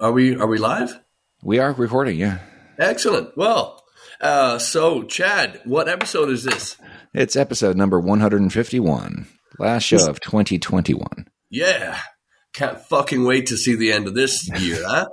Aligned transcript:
Are 0.00 0.12
we 0.12 0.36
are 0.36 0.46
we 0.46 0.58
live? 0.58 0.98
We 1.42 1.58
are 1.58 1.72
recording, 1.72 2.18
yeah. 2.18 2.38
Excellent. 2.78 3.36
Well, 3.36 3.82
uh, 4.20 4.58
so 4.58 5.02
Chad, 5.04 5.60
what 5.64 5.88
episode 5.88 6.28
is 6.30 6.44
this? 6.44 6.76
It's 7.14 7.36
episode 7.36 7.76
number 7.76 7.98
151, 8.00 9.26
last 9.58 9.84
show 9.84 10.08
of 10.08 10.20
2021. 10.20 11.26
Yeah. 11.50 11.98
Can't 12.52 12.80
fucking 12.80 13.24
wait 13.24 13.46
to 13.46 13.56
see 13.56 13.74
the 13.74 13.92
end 13.92 14.06
of 14.06 14.14
this 14.14 14.48
year, 14.60 14.82
huh? 14.86 15.06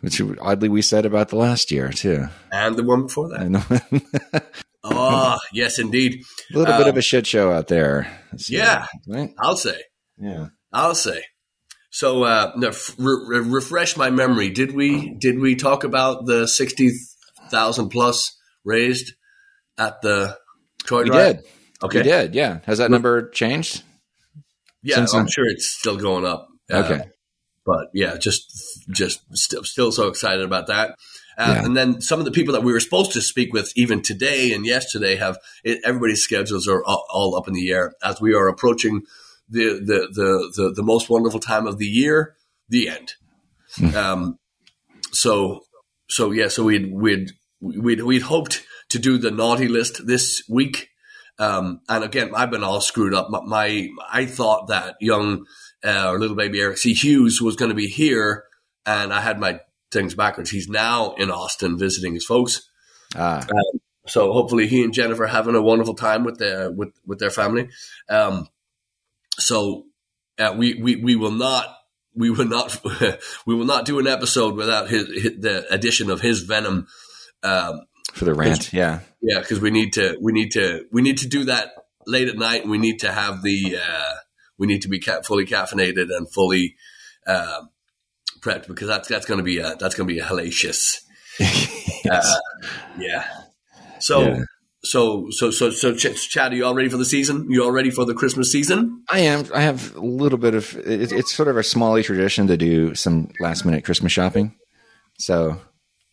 Which 0.00 0.20
oddly 0.40 0.68
we 0.68 0.82
said 0.82 1.04
about 1.06 1.28
the 1.28 1.36
last 1.36 1.70
year 1.70 1.90
too. 1.90 2.26
And 2.52 2.76
the 2.76 2.84
one 2.84 3.02
before 3.06 3.28
that. 3.28 4.44
Oh, 4.82 5.38
yes, 5.52 5.78
indeed. 5.78 6.22
a 6.54 6.58
little 6.58 6.74
bit 6.76 6.84
Um, 6.84 6.88
of 6.90 6.96
a 6.96 7.02
shit 7.02 7.26
show 7.26 7.52
out 7.52 7.68
there. 7.68 8.06
Yeah. 8.48 8.86
right? 9.06 9.30
I'll 9.38 9.56
say. 9.56 9.78
Yeah. 10.18 10.46
I'll 10.72 10.94
say. 10.94 11.22
So, 11.90 12.22
uh, 12.22 12.52
no, 12.56 12.70
re- 12.98 13.24
re- 13.26 13.48
refresh 13.50 13.96
my 13.96 14.10
memory. 14.10 14.48
Did 14.50 14.72
we 14.74 15.14
did 15.18 15.38
we 15.40 15.56
talk 15.56 15.84
about 15.84 16.24
the 16.26 16.46
sixty 16.46 16.92
thousand 17.50 17.88
plus 17.90 18.36
raised 18.64 19.12
at 19.76 20.00
the 20.02 20.36
Troy 20.84 21.02
We 21.02 21.10
Drive? 21.10 21.36
did. 21.36 21.44
Okay. 21.82 21.98
We 21.98 22.02
did. 22.04 22.34
Yeah. 22.34 22.60
Has 22.66 22.78
that 22.78 22.90
number 22.90 23.28
changed? 23.30 23.82
Yeah, 24.82 24.96
Since 24.96 25.14
I'm 25.14 25.24
then? 25.24 25.28
sure 25.32 25.44
it's 25.46 25.66
still 25.78 25.96
going 25.96 26.24
up. 26.24 26.48
Uh, 26.72 26.76
Okay. 26.84 27.04
but 27.66 27.88
yeah, 27.92 28.16
just 28.16 28.44
just 28.90 29.20
still 29.36 29.64
still 29.64 29.90
so 29.92 30.06
excited 30.08 30.44
about 30.44 30.68
that. 30.68 30.90
Uh, 31.36 31.54
Yeah. 31.56 31.64
And 31.64 31.76
then 31.76 32.00
some 32.00 32.18
of 32.18 32.24
the 32.24 32.30
people 32.30 32.52
that 32.54 32.62
we 32.62 32.72
were 32.72 32.80
supposed 32.80 33.12
to 33.12 33.20
speak 33.20 33.52
with 33.52 33.72
even 33.74 34.00
today 34.02 34.52
and 34.52 34.64
yesterday 34.64 35.16
have 35.16 35.38
it, 35.64 35.80
everybody's 35.84 36.22
schedules 36.22 36.68
are 36.68 36.84
all, 36.84 37.04
all 37.10 37.34
up 37.36 37.48
in 37.48 37.54
the 37.54 37.70
air 37.72 37.94
as 38.02 38.20
we 38.20 38.32
are 38.34 38.46
approaching 38.48 39.02
the 39.50 39.80
the, 39.84 40.08
the 40.12 40.52
the 40.56 40.72
the 40.76 40.82
most 40.82 41.10
wonderful 41.10 41.40
time 41.40 41.66
of 41.66 41.78
the 41.78 41.86
year, 41.86 42.34
the 42.68 42.88
end. 42.88 43.14
Hmm. 43.76 43.96
Um, 43.96 44.38
so 45.12 45.62
so 46.08 46.30
yeah, 46.30 46.48
so 46.48 46.64
we'd 46.64 46.92
we'd 46.92 47.32
we'd 47.60 48.02
we'd 48.02 48.22
hoped 48.22 48.64
to 48.90 48.98
do 48.98 49.18
the 49.18 49.30
naughty 49.30 49.68
list 49.68 50.06
this 50.06 50.42
week. 50.48 50.88
Um, 51.38 51.80
and 51.88 52.04
again, 52.04 52.32
I've 52.34 52.50
been 52.50 52.64
all 52.64 52.80
screwed 52.80 53.14
up. 53.14 53.30
My, 53.30 53.40
my 53.40 53.88
I 54.12 54.26
thought 54.26 54.68
that 54.68 54.96
young 55.00 55.46
uh, 55.84 56.12
little 56.12 56.36
baby 56.36 56.60
Eric 56.60 56.78
C. 56.78 56.92
Hughes 56.92 57.40
was 57.40 57.56
going 57.56 57.70
to 57.70 57.74
be 57.74 57.88
here, 57.88 58.44
and 58.84 59.12
I 59.12 59.20
had 59.20 59.40
my 59.40 59.60
things 59.90 60.14
backwards. 60.14 60.50
He's 60.50 60.68
now 60.68 61.14
in 61.14 61.30
Austin 61.30 61.78
visiting 61.78 62.14
his 62.14 62.26
folks. 62.26 62.68
Ah, 63.14 63.46
So 64.06 64.32
hopefully, 64.32 64.66
he 64.66 64.82
and 64.82 64.92
Jennifer 64.92 65.24
are 65.24 65.28
having 65.28 65.54
a 65.54 65.62
wonderful 65.62 65.94
time 65.94 66.24
with 66.24 66.38
their 66.38 66.70
with 66.70 66.90
with 67.06 67.18
their 67.18 67.30
family. 67.30 67.70
Um, 68.08 68.48
so 69.40 69.86
uh, 70.38 70.54
we 70.56 70.74
we 70.74 70.96
we 70.96 71.16
will 71.16 71.32
not 71.32 71.66
we 72.14 72.30
will 72.30 72.46
not 72.46 72.80
we 73.46 73.54
will 73.54 73.64
not 73.64 73.84
do 73.84 73.98
an 73.98 74.06
episode 74.06 74.54
without 74.56 74.88
his, 74.88 75.06
his 75.08 75.40
the 75.40 75.66
addition 75.72 76.10
of 76.10 76.20
his 76.20 76.42
venom. 76.42 76.86
Um, 77.42 77.82
for 78.12 78.24
the 78.24 78.34
rant. 78.34 78.72
Yeah. 78.72 79.00
yeah, 79.22 79.40
because 79.40 79.60
we 79.60 79.70
need 79.70 79.92
to 79.94 80.16
we 80.20 80.32
need 80.32 80.52
to 80.52 80.84
we 80.92 81.02
need 81.02 81.18
to 81.18 81.28
do 81.28 81.44
that 81.44 81.72
late 82.06 82.28
at 82.28 82.36
night, 82.36 82.62
and 82.62 82.70
we 82.70 82.78
need 82.78 83.00
to 83.00 83.12
have 83.12 83.42
the 83.42 83.78
uh, 83.82 84.14
we 84.58 84.66
need 84.66 84.82
to 84.82 84.88
be 84.88 84.98
ca- 85.00 85.22
fully 85.22 85.46
caffeinated 85.46 86.08
and 86.14 86.30
fully 86.32 86.76
uh, 87.26 87.62
prepped 88.40 88.66
because 88.66 88.88
that's 88.88 89.08
that's 89.08 89.26
going 89.26 89.38
to 89.38 89.44
be 89.44 89.58
a, 89.58 89.76
that's 89.76 89.94
going 89.94 90.08
to 90.08 90.14
be 90.14 90.20
a 90.20 90.24
hellacious. 90.24 91.00
Uh, 92.10 92.38
yeah. 92.98 93.26
So 93.98 94.22
Yeah. 94.22 94.44
So 94.82 95.28
so 95.30 95.50
so 95.50 95.70
so 95.70 95.94
Ch- 95.94 96.28
Chad, 96.28 96.52
are 96.52 96.56
you 96.56 96.64
all 96.64 96.74
ready 96.74 96.88
for 96.88 96.96
the 96.96 97.04
season? 97.04 97.50
You 97.50 97.64
all 97.64 97.72
ready 97.72 97.90
for 97.90 98.04
the 98.04 98.14
Christmas 98.14 98.50
season? 98.50 99.04
I 99.10 99.20
am. 99.20 99.46
I 99.54 99.60
have 99.60 99.94
a 99.96 100.00
little 100.00 100.38
bit 100.38 100.54
of. 100.54 100.74
It, 100.78 101.12
it's 101.12 101.32
sort 101.34 101.48
of 101.48 101.56
a 101.56 101.60
smally 101.60 102.02
tradition 102.02 102.46
to 102.46 102.56
do 102.56 102.94
some 102.94 103.30
last 103.40 103.64
minute 103.64 103.84
Christmas 103.84 104.12
shopping. 104.12 104.56
So 105.18 105.60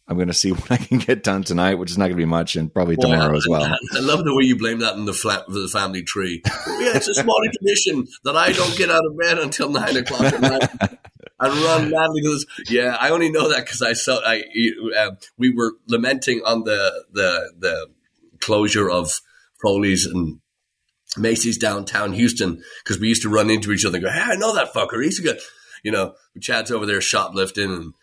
I'm 0.07 0.15
going 0.15 0.27
to 0.27 0.33
see 0.33 0.51
what 0.53 0.71
I 0.71 0.77
can 0.77 0.97
get 0.99 1.23
done 1.23 1.43
tonight, 1.43 1.75
which 1.75 1.91
is 1.91 1.97
not 1.97 2.05
going 2.05 2.17
to 2.17 2.21
be 2.21 2.25
much, 2.25 2.55
and 2.55 2.73
probably 2.73 2.95
tomorrow 2.95 3.35
as 3.35 3.47
well. 3.49 3.63
I 3.63 3.99
love 3.99 4.23
the 4.23 4.35
way 4.35 4.43
you 4.43 4.57
blame 4.57 4.79
that 4.79 4.95
in 4.95 5.05
the, 5.05 5.13
flat, 5.13 5.45
the 5.47 5.69
family 5.71 6.03
tree. 6.03 6.41
yeah, 6.45 6.95
it's 6.95 7.07
a 7.07 7.13
small 7.13 7.41
tradition 7.59 8.07
that 8.23 8.35
I 8.35 8.51
don't 8.51 8.77
get 8.77 8.89
out 8.89 9.05
of 9.05 9.17
bed 9.17 9.39
until 9.39 9.69
nine 9.69 9.97
o'clock 9.97 10.21
at 10.21 10.41
night 10.41 10.69
and 11.39 11.53
run 11.63 11.91
madly 11.91 12.21
this. 12.21 12.45
Yeah, 12.69 12.97
I 12.99 13.09
only 13.09 13.29
know 13.31 13.49
that 13.49 13.65
because 13.65 13.81
I 13.81 13.93
saw. 13.93 14.19
I 14.25 14.43
uh, 14.97 15.11
we 15.37 15.53
were 15.53 15.73
lamenting 15.87 16.41
on 16.45 16.63
the 16.63 17.05
the 17.11 17.53
the 17.57 17.87
closure 18.47 18.89
of 18.89 19.19
Foley's 19.61 20.05
and 20.05 20.39
Macy's 21.17 21.57
downtown 21.57 22.13
Houston 22.13 22.63
because 22.83 22.99
we 22.99 23.09
used 23.09 23.23
to 23.23 23.29
run 23.29 23.49
into 23.49 23.71
each 23.71 23.85
other 23.85 23.97
and 23.97 24.05
go, 24.05 24.11
"Hey, 24.11 24.21
I 24.21 24.35
know 24.35 24.55
that 24.55 24.73
fucker. 24.73 25.03
He's 25.03 25.19
a 25.19 25.23
good." 25.23 25.39
You 25.83 25.91
know, 25.91 26.15
Chad's 26.41 26.71
over 26.71 26.85
there 26.85 27.01
shoplifting 27.01 27.71
and 27.71 27.93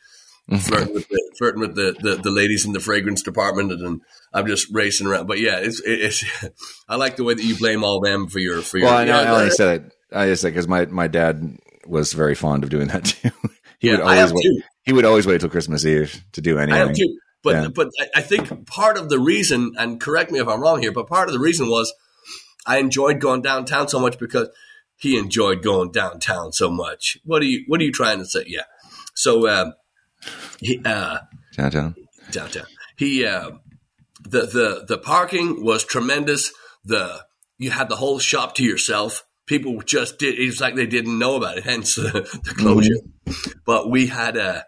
mm-hmm. 0.50 0.56
flirting 0.56 0.94
with 0.94 1.08
the 1.08 1.34
flirting 1.38 1.60
with 1.60 1.74
the, 1.74 1.96
the, 1.98 2.16
the 2.16 2.30
ladies 2.30 2.64
in 2.64 2.72
the 2.72 2.80
fragrance 2.80 3.22
department, 3.22 3.72
and 3.72 4.00
I'm 4.32 4.46
just 4.46 4.68
racing 4.70 5.06
around. 5.06 5.26
But 5.26 5.40
yeah, 5.40 5.58
it's 5.58 5.80
it's. 5.84 6.24
I 6.88 6.96
like 6.96 7.16
the 7.16 7.24
way 7.24 7.34
that 7.34 7.42
you 7.42 7.56
blame 7.56 7.82
all 7.82 8.00
them 8.00 8.28
for 8.28 8.38
your 8.38 8.62
for 8.62 8.78
your. 8.78 8.88
Well, 8.88 8.98
I, 8.98 9.04
know, 9.04 9.18
I 9.18 9.28
only 9.28 9.50
said 9.50 9.80
it. 9.80 9.92
I 10.12 10.26
just 10.26 10.42
said 10.42 10.50
because 10.50 10.68
my, 10.68 10.86
my 10.86 11.08
dad 11.08 11.58
was 11.86 12.12
very 12.12 12.34
fond 12.34 12.62
of 12.62 12.70
doing 12.70 12.88
that 12.88 13.04
too. 13.06 13.30
he 13.80 13.88
yeah, 13.88 13.96
would 13.96 14.00
I 14.00 14.04
always 14.04 14.18
have 14.20 14.32
wait, 14.32 14.42
too. 14.42 14.62
he 14.84 14.92
would 14.92 15.04
always 15.04 15.26
wait 15.26 15.40
till 15.40 15.50
Christmas 15.50 15.84
Eve 15.84 16.24
to 16.32 16.40
do 16.40 16.58
I 16.58 16.62
anything. 16.62 16.86
have 16.86 16.96
too. 16.96 17.18
But 17.44 17.50
Yeah. 17.54 17.68
but 17.68 17.90
I- 18.00 18.08
I 18.16 18.20
think 18.22 18.66
part 18.66 18.96
of 18.96 19.08
the 19.10 19.18
reason, 19.20 19.72
and 19.78 20.00
correct 20.00 20.30
me 20.32 20.40
if 20.40 20.48
I'm 20.48 20.60
wrong 20.60 20.80
here, 20.82 20.90
but 20.92 21.06
part 21.06 21.28
of 21.28 21.34
the 21.34 21.38
reason 21.40 21.68
was 21.68 21.92
I 22.66 22.78
enjoyed 22.78 23.20
going 23.20 23.42
downtown 23.42 23.86
so 23.88 24.00
much 24.00 24.18
because 24.18 24.48
he 24.96 25.18
enjoyed 25.18 25.62
going 25.62 25.92
downtown 25.92 26.52
so 26.52 26.70
much. 26.70 27.18
What 27.24 27.42
are 27.42 27.46
you 27.46 27.64
What 27.68 27.80
are 27.80 27.84
you 27.84 27.92
trying 27.92 28.18
to 28.18 28.24
say? 28.26 28.44
Yeah. 28.46 28.62
So 29.14 29.46
uh, 29.46 29.72
he, 30.58 30.80
uh, 30.84 31.18
Downtown. 31.56 31.94
downtown. 32.30 32.66
He 32.96 33.24
uh, 33.26 33.50
the 34.22 34.42
the 34.46 34.84
the 34.88 34.98
parking 34.98 35.62
was 35.64 35.84
tremendous. 35.84 36.52
The 36.84 37.24
you 37.58 37.70
had 37.70 37.88
the 37.88 37.96
whole 37.96 38.18
shop 38.18 38.54
to 38.56 38.64
yourself. 38.64 39.24
People 39.46 39.82
just 39.82 40.18
did. 40.18 40.38
It 40.38 40.46
was 40.46 40.60
like 40.60 40.74
they 40.74 40.86
didn't 40.86 41.18
know 41.18 41.36
about 41.36 41.58
it. 41.58 41.64
Hence 41.64 41.94
the, 41.96 42.10
the 42.44 42.54
closure. 42.56 43.00
But 43.66 43.90
we 43.90 44.06
had 44.06 44.36
a. 44.38 44.64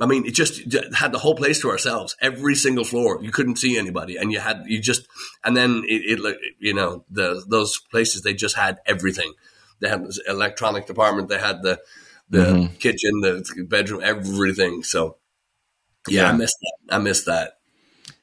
I 0.00 0.06
mean, 0.06 0.24
it 0.24 0.34
just 0.34 0.62
had 0.94 1.12
the 1.12 1.18
whole 1.18 1.34
place 1.34 1.60
to 1.60 1.70
ourselves. 1.70 2.16
Every 2.22 2.54
single 2.54 2.84
floor, 2.84 3.22
you 3.22 3.30
couldn't 3.30 3.56
see 3.56 3.78
anybody, 3.78 4.16
and 4.16 4.32
you 4.32 4.40
had 4.40 4.64
you 4.66 4.80
just. 4.80 5.06
And 5.44 5.56
then 5.56 5.82
it, 5.86 6.18
it 6.18 6.38
you 6.58 6.72
know, 6.72 7.04
the 7.10 7.44
those 7.46 7.78
places 7.90 8.22
they 8.22 8.32
just 8.32 8.56
had 8.56 8.78
everything. 8.86 9.34
They 9.80 9.88
had 9.88 10.04
this 10.04 10.18
electronic 10.26 10.86
department. 10.86 11.28
They 11.28 11.38
had 11.38 11.62
the 11.62 11.80
the 12.30 12.70
kitchen, 12.78 13.20
the 13.20 13.66
bedroom, 13.68 14.00
everything. 14.02 14.82
So 14.84 15.18
yeah, 16.08 16.30
I 16.30 16.32
missed 16.32 16.56
that. 16.62 16.94
I 16.94 16.98
missed 16.98 17.26
that. 17.26 17.58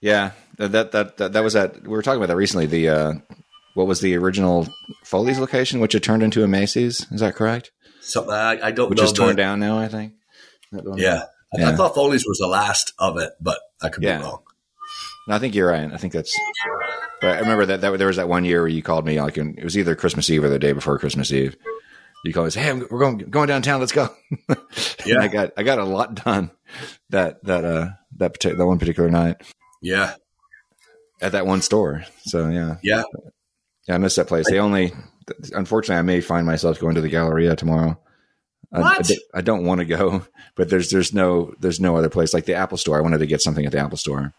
Yeah, 0.02 0.32
that, 0.58 0.72
that 0.72 1.18
that 1.18 1.34
that 1.34 1.44
was 1.44 1.54
that. 1.54 1.84
We 1.84 1.90
were 1.90 2.02
talking 2.02 2.18
about 2.18 2.28
that 2.28 2.38
recently. 2.38 2.66
The 2.66 2.90
uh, 2.90 3.14
what 3.76 3.86
was 3.86 4.02
the 4.02 4.16
original 4.16 4.68
Foley's 5.04 5.40
location, 5.40 5.80
which 5.80 5.94
had 5.94 6.02
turned 6.02 6.24
into 6.24 6.44
a 6.44 6.48
Macy's? 6.48 7.06
Is 7.12 7.22
that 7.22 7.36
correct? 7.36 7.72
Something 8.02 8.34
I, 8.34 8.68
I 8.68 8.72
don't 8.72 8.90
Which 8.90 8.98
know. 8.98 9.06
is 9.06 9.14
torn 9.14 9.36
down 9.36 9.60
now, 9.60 9.78
I 9.78 9.88
think. 9.88 10.14
That 10.72 10.86
one? 10.86 10.98
Yeah. 11.53 11.69
I, 11.69 11.75
thought 11.75 11.96
Foley's 11.96 12.25
was 12.28 12.38
the 12.40 12.47
last 12.47 12.94
of 13.00 13.18
it, 13.18 13.31
but 13.40 13.59
I 13.81 13.90
could 13.90 14.03
Yeah. 14.03 14.18
be 14.18 14.24
wrong. 14.24 14.44
No, 15.28 15.35
I 15.35 15.40
think 15.40 15.56
you're 15.56 15.69
right. 15.69 15.91
I 15.91 15.97
think 15.97 16.13
that's. 16.13 16.38
But 17.22 17.38
I 17.38 17.40
remember 17.40 17.66
that, 17.68 17.81
that 17.81 17.97
there 17.97 18.08
was 18.08 18.16
that 18.18 18.30
one 18.30 18.46
year 18.46 18.62
where 18.62 18.68
you 18.69 18.81
called 18.81 19.06
me 19.06 19.19
like 19.22 19.38
it 19.38 19.63
was 19.63 19.78
either 19.78 19.96
Christmas 19.96 20.30
Eve 20.30 20.44
or 20.44 20.50
the 20.50 20.59
day 20.59 20.72
before 20.72 20.97
Christmas 21.00 21.31
Eve. 21.31 21.56
You 22.24 22.34
called 22.34 22.44
me, 22.44 22.47
and 22.47 22.53
said, 22.53 22.63
"Hey, 22.63 22.74
we're 22.74 23.00
going 23.00 23.18
going 23.18 23.47
downtown. 23.47 23.80
Let's 23.80 23.91
go." 23.91 24.09
Yeah. 25.06 25.19
I 25.22 25.28
got 25.30 25.52
I 25.57 25.63
got 25.63 25.80
a 25.80 25.86
lot 25.86 26.16
done 26.16 26.52
that 27.12 27.41
that 27.46 27.63
uh 27.63 27.90
that 28.18 28.34
partic- 28.34 28.57
that 28.57 28.66
one 28.66 28.78
particular 28.80 29.09
night 29.09 29.38
Yeah. 29.81 30.16
at 31.22 31.31
that 31.31 31.46
one 31.46 31.62
store. 31.62 32.03
So 32.25 32.50
yeah, 32.50 32.75
Yeah. 32.84 33.03
yeah, 33.88 33.96
I 33.96 33.97
missed 34.00 34.18
that 34.18 34.28
place. 34.28 34.46
They 34.50 34.59
only, 34.59 34.91
unfortunately, 35.53 36.00
I 36.00 36.02
may 36.02 36.19
find 36.22 36.45
myself 36.45 36.80
going 36.80 36.95
to 36.95 37.01
the 37.01 37.07
Galleria 37.10 37.56
tomorrow. 37.56 37.98
I, 38.74 38.80
I 38.80 38.81
What? 38.81 39.12
I 39.34 39.42
don't 39.42 39.66
want 39.66 39.80
to 39.80 39.86
go, 39.86 40.25
but 40.56 40.69
there's 40.69 40.90
there's 40.90 41.14
no 41.14 41.54
there's 41.60 41.80
no 41.80 41.96
other 41.96 42.10
place 42.10 42.34
like 42.34 42.46
the 42.46 42.56
Apple 42.56 42.78
Store. 42.78 42.98
I 42.98 43.02
wanted 43.02 43.19
to 43.19 43.28
get 43.28 43.42
something 43.42 43.66
at 43.66 43.72
the 43.72 43.80
Apple 43.80 43.98
Store. 43.98 44.34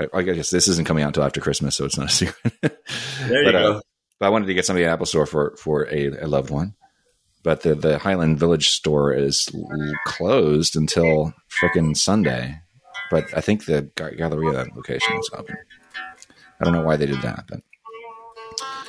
I, 0.00 0.08
I 0.14 0.22
guess 0.22 0.50
this 0.50 0.68
isn't 0.68 0.86
coming 0.86 1.04
out 1.04 1.08
until 1.08 1.24
after 1.24 1.40
Christmas, 1.40 1.76
so 1.76 1.84
it's 1.84 1.98
not 1.98 2.06
a 2.06 2.10
secret. 2.12 2.52
There 2.62 3.44
but, 3.44 3.54
you 3.54 3.58
uh, 3.58 3.72
go. 3.72 3.82
but 4.18 4.26
I 4.26 4.28
wanted 4.30 4.46
to 4.46 4.54
get 4.54 4.64
something 4.64 4.82
at 4.82 4.88
the 4.88 4.92
Apple 4.92 5.06
Store 5.06 5.26
for 5.26 5.56
for 5.56 5.88
a, 5.90 6.24
a 6.24 6.26
loved 6.26 6.50
one. 6.50 6.74
But 7.42 7.62
the 7.62 7.74
the 7.74 7.98
Highland 7.98 8.38
Village 8.38 8.68
store 8.68 9.12
is 9.12 9.48
closed 10.06 10.76
until 10.76 11.34
frickin' 11.50 11.96
Sunday. 11.96 12.60
But 13.10 13.36
I 13.36 13.40
think 13.42 13.66
the 13.66 13.90
Ga- 13.94 14.16
Galleria 14.16 14.66
location 14.74 15.16
is 15.18 15.28
open. 15.34 15.56
I 16.60 16.64
don't 16.64 16.72
know 16.72 16.82
why 16.82 16.96
they 16.96 17.06
did 17.06 17.20
that, 17.22 17.44
but 17.48 17.60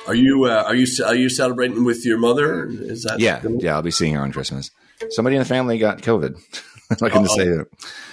Are 0.06 0.14
you 0.14 0.44
uh, 0.44 0.64
are 0.66 0.74
you 0.74 0.86
are 1.04 1.14
you 1.14 1.28
celebrating 1.28 1.84
with 1.84 2.04
your 2.04 2.18
mother? 2.18 2.68
Is 2.68 3.04
that 3.04 3.20
yeah, 3.20 3.42
yeah, 3.58 3.74
I'll 3.74 3.82
be 3.82 3.90
seeing 3.90 4.14
her 4.14 4.20
on 4.22 4.32
Christmas. 4.32 4.70
Somebody 5.10 5.36
in 5.36 5.40
the 5.40 5.46
family 5.46 5.78
got 5.78 6.02
COVID. 6.02 6.38
i 6.90 7.06
Uh-oh. 7.06 7.24
say 7.36 7.48
it. 7.48 7.66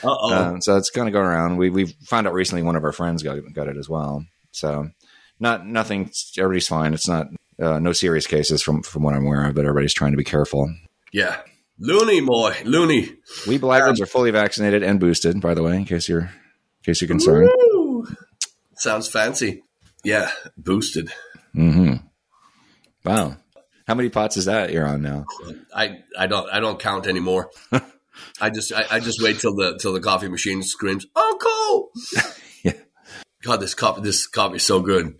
Uh. 0.04 0.10
Um, 0.12 0.62
so 0.62 0.78
it's 0.78 0.90
going 0.90 1.08
to 1.08 1.12
go 1.12 1.20
around. 1.20 1.58
We 1.58 1.70
we 1.70 1.86
found 2.06 2.28
out 2.28 2.34
recently 2.34 2.64
one 2.64 2.76
of 2.76 2.84
our 2.84 2.94
friends 2.94 3.24
got 3.24 3.38
got 3.54 3.68
it 3.68 3.78
as 3.78 3.90
well. 3.90 4.26
So 4.52 4.90
not 5.40 5.68
nothing. 5.68 6.12
Everybody's 6.38 6.68
fine. 6.68 6.94
It's 6.94 7.08
not 7.08 7.28
uh, 7.60 7.80
no 7.80 7.92
serious 7.92 8.28
cases 8.28 8.62
from 8.62 8.84
from 8.84 9.04
what 9.04 9.14
I'm 9.14 9.26
aware 9.26 9.46
of, 9.48 9.56
but 9.56 9.66
everybody's 9.66 9.94
trying 9.94 10.12
to 10.12 10.18
be 10.18 10.24
careful. 10.24 10.74
yeah. 11.12 11.38
Loony 11.84 12.22
boy, 12.22 12.56
loony. 12.64 13.10
We 13.48 13.58
blackguards 13.58 14.00
are 14.02 14.06
fully 14.06 14.30
vaccinated 14.30 14.84
and 14.84 15.00
boosted, 15.00 15.42
by 15.42 15.56
the 15.56 15.64
way, 15.64 15.78
in 15.78 15.86
case 15.86 16.08
you're 16.08 16.22
in 16.22 16.30
case 16.84 17.02
you're 17.02 17.08
concerned. 17.08 17.50
Woo! 17.74 18.06
Sounds 18.76 19.08
fancy. 19.08 19.64
Yeah, 20.04 20.30
boosted. 20.56 21.12
Hmm 21.54 21.96
Wow. 23.04 23.38
How 23.88 23.96
many 23.96 24.10
pots 24.10 24.38
is 24.38 24.46
that 24.46 24.72
you're 24.72 24.88
on 24.88 25.02
now? 25.02 25.26
I, 25.76 26.00
I 26.18 26.28
don't 26.28 26.50
I 26.50 26.60
don't 26.60 26.80
count 26.80 27.08
anymore. 27.08 27.50
I 28.42 28.50
just 28.50 28.72
I, 28.74 28.86
I 28.92 29.00
just 29.00 29.22
wait 29.22 29.40
till 29.40 29.56
the 29.56 29.78
till 29.82 29.94
the 29.94 30.00
coffee 30.00 30.28
machine 30.28 30.62
screams, 30.64 31.06
Uncle. 31.16 31.92
Yeah. 32.64 32.74
God, 33.44 33.58
this 33.58 33.74
coffee 33.74 34.02
this 34.02 34.28
coffee 34.28 34.58
is 34.58 34.64
so 34.66 34.82
good. 34.82 35.16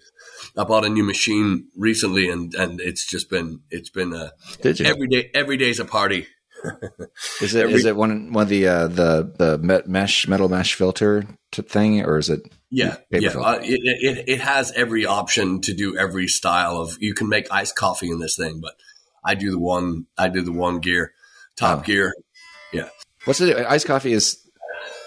I 0.56 0.64
bought 0.64 0.86
a 0.86 0.90
new 0.90 1.04
machine 1.04 1.70
recently, 1.76 2.30
and 2.30 2.54
and 2.54 2.80
it's 2.80 3.10
just 3.10 3.32
been 3.32 3.62
it's 3.72 3.90
been 3.90 4.14
a 4.14 4.32
Did 4.62 4.80
you? 4.80 4.86
every 4.86 5.08
day 5.08 5.32
every 5.34 5.58
day's 5.58 5.80
a 5.80 5.86
party. 5.86 6.28
Is 7.42 7.56
it 7.56 7.72
is 7.72 7.86
it 7.86 7.96
one 7.96 8.32
one 8.34 8.44
of 8.44 8.50
the 8.50 8.68
uh, 8.68 8.88
the 8.88 9.34
the 9.38 9.58
met 9.58 9.88
mesh 9.88 10.28
metal 10.28 10.48
mesh 10.50 10.76
filter 10.76 11.24
thing, 11.52 12.02
or 12.04 12.18
is 12.18 12.30
it? 12.30 12.42
Yeah, 12.70 12.98
yeah. 13.10 13.30
Uh, 13.32 13.60
it, 13.62 13.80
it 13.84 14.24
it 14.28 14.42
has 14.42 14.72
every 14.74 15.06
option 15.06 15.62
to 15.62 15.74
do 15.74 15.98
every 15.98 16.28
style 16.28 16.78
of. 16.78 16.98
You 17.00 17.14
can 17.14 17.30
make 17.30 17.52
iced 17.52 17.76
coffee 17.76 18.10
in 18.10 18.20
this 18.20 18.36
thing, 18.36 18.60
but 18.62 18.76
I 19.26 19.36
do 19.36 19.52
the 19.52 19.60
one. 19.60 20.06
I 20.18 20.30
do 20.30 20.42
the 20.42 20.52
one 20.52 20.80
gear, 20.80 21.14
top 21.58 21.80
Oh. 21.80 21.82
gear. 21.84 22.14
Yeah 22.72 22.90
what's 23.26 23.40
the 23.40 23.70
iced 23.70 23.88
coffee? 23.88 24.14
Is 24.14 24.38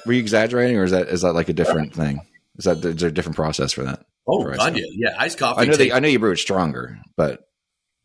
were 0.06 0.12
you 0.12 0.20
exaggerating, 0.20 0.76
or 0.76 0.84
is 0.84 0.90
that 0.90 1.08
is 1.08 1.22
that 1.22 1.32
like 1.32 1.48
a 1.48 1.52
different 1.52 1.94
thing? 1.94 2.20
Is 2.56 2.64
that 2.64 2.84
is 2.84 2.96
there 2.96 3.08
a 3.08 3.12
different 3.12 3.36
process 3.36 3.72
for 3.72 3.84
that? 3.84 4.04
Oh 4.26 4.42
For 4.42 4.56
God, 4.56 4.76
yeah, 4.76 4.86
yeah. 4.90 5.14
Iced 5.18 5.38
coffee. 5.38 5.60
I 5.62 5.64
know 5.64 5.72
takes- 5.72 5.78
they, 5.78 5.92
I 5.92 6.00
know 6.00 6.08
you 6.08 6.18
brew 6.18 6.32
it 6.32 6.38
stronger, 6.38 6.98
but, 7.16 7.46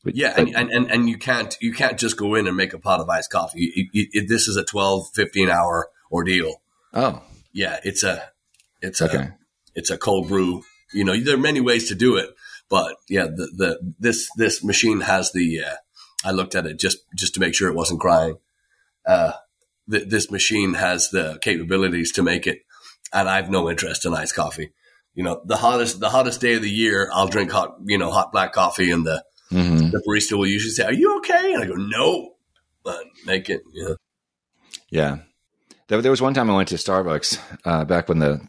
but 0.04 0.16
Yeah, 0.16 0.34
but- 0.36 0.48
and, 0.48 0.56
and, 0.56 0.72
and, 0.72 0.92
and 0.92 1.10
you 1.10 1.18
can't 1.18 1.56
you 1.62 1.74
can't 1.74 1.98
just 2.00 2.18
go 2.18 2.36
in 2.36 2.48
and 2.48 2.56
make 2.58 2.74
a 2.74 2.80
pot 2.80 3.00
of 3.00 3.10
iced 3.10 3.32
coffee. 3.32 3.72
You- 3.94 4.08
you- 4.14 4.28
this 4.28 4.48
is 4.48 4.56
a 4.58 4.64
12, 4.64 5.10
15 5.14 5.50
hour 5.50 5.90
ordeal. 6.12 6.62
oh, 6.94 7.22
Yeah, 7.54 7.80
it's 7.84 8.04
a 8.04 8.32
it's 8.82 9.02
a 9.02 9.08
it's 9.76 9.90
a 9.90 9.98
cold 9.98 10.28
brew. 10.28 10.64
You 10.94 11.04
know, 11.04 11.20
there 11.20 11.36
are 11.36 11.40
many 11.40 11.62
ways 11.62 11.88
to 11.90 11.96
do 11.96 12.16
it, 12.18 12.30
but 12.70 12.96
yeah, 13.08 13.26
the 13.26 13.48
the 13.56 13.94
this 14.00 14.30
this 14.38 14.64
machine 14.64 15.02
has 15.02 15.32
the. 15.32 15.62
Uh, 15.64 15.76
I 16.26 16.32
looked 16.32 16.56
at 16.56 16.66
it 16.66 16.80
just 16.80 17.00
just 17.16 17.34
to 17.36 17.40
make 17.40 17.54
sure 17.56 17.70
it 17.70 17.76
wasn't 17.76 18.00
crying. 18.00 18.38
Uh, 19.06 19.34
th- 19.90 20.08
this 20.10 20.30
machine 20.32 20.74
has 20.76 21.10
the 21.12 21.38
capabilities 21.42 22.12
to 22.14 22.24
make 22.24 22.48
it, 22.48 22.60
and 23.14 23.30
I 23.30 23.36
have 23.38 23.50
no 23.50 23.70
interest 23.70 24.06
in 24.06 24.14
iced 24.14 24.36
coffee. 24.36 24.72
You 25.14 25.24
know, 25.24 25.42
the 25.46 25.58
hottest 25.58 26.00
the 26.00 26.10
hottest 26.10 26.42
day 26.42 26.56
of 26.56 26.62
the 26.62 26.70
year, 26.70 27.10
I'll 27.14 27.28
drink 27.28 27.52
hot 27.52 27.76
you 27.86 27.98
know 27.98 28.12
hot 28.12 28.32
black 28.32 28.52
coffee, 28.54 28.90
and 28.92 29.06
the 29.06 29.24
hmm 29.50 29.90
the 29.90 30.02
barista 30.08 30.38
will 30.38 30.48
usually 30.48 30.72
say, 30.72 30.84
"Are 30.86 30.94
you 30.94 31.18
okay?" 31.18 31.54
And 31.54 31.64
I 31.64 31.68
go, 31.68 31.74
"No," 31.76 32.36
but 32.84 33.04
make 33.26 33.50
it. 33.50 33.62
Yeah. 33.74 33.96
yeah. 34.90 35.18
There, 35.88 36.00
there 36.04 36.12
was 36.12 36.22
one 36.22 36.36
time 36.36 36.52
I 36.52 36.56
went 36.56 36.70
to 36.70 36.76
Starbucks 36.76 37.40
uh, 37.66 37.84
back 37.84 38.10
when 38.10 38.20
the 38.20 38.40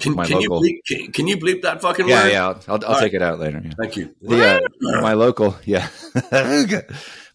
Can, 0.00 0.14
My 0.14 0.26
can 0.26 0.42
you 0.42 0.50
bleep, 0.50 0.80
can, 0.86 1.12
can 1.12 1.26
you 1.28 1.38
bleep 1.38 1.62
that 1.62 1.80
fucking 1.80 2.06
yeah 2.06 2.24
word? 2.24 2.32
yeah 2.32 2.46
I'll, 2.46 2.62
I'll, 2.68 2.84
I'll 2.94 3.00
take 3.00 3.14
it 3.14 3.22
out 3.22 3.38
later. 3.38 3.62
Yeah. 3.64 3.72
Thank 3.80 3.96
you. 3.96 4.14
The, 4.20 4.56
uh, 4.56 5.00
my 5.00 5.14
local, 5.14 5.56
yeah, 5.64 5.88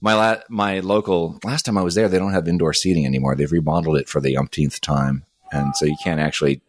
my 0.01 0.13
la- 0.13 0.41
my 0.49 0.79
local. 0.81 1.39
Last 1.43 1.63
time 1.63 1.79
I 1.79 1.81
was 1.81 1.95
there, 1.95 2.07
they 2.07 2.19
don't 2.19 2.33
have 2.33 2.47
indoor 2.47 2.73
seating 2.73 3.07
anymore. 3.07 3.35
They've 3.35 3.51
remodeled 3.51 3.97
it 3.97 4.07
for 4.07 4.21
the 4.21 4.37
umpteenth 4.37 4.81
time, 4.81 5.25
and 5.51 5.75
so 5.75 5.85
you 5.85 5.97
can't 6.03 6.19
actually 6.19 6.61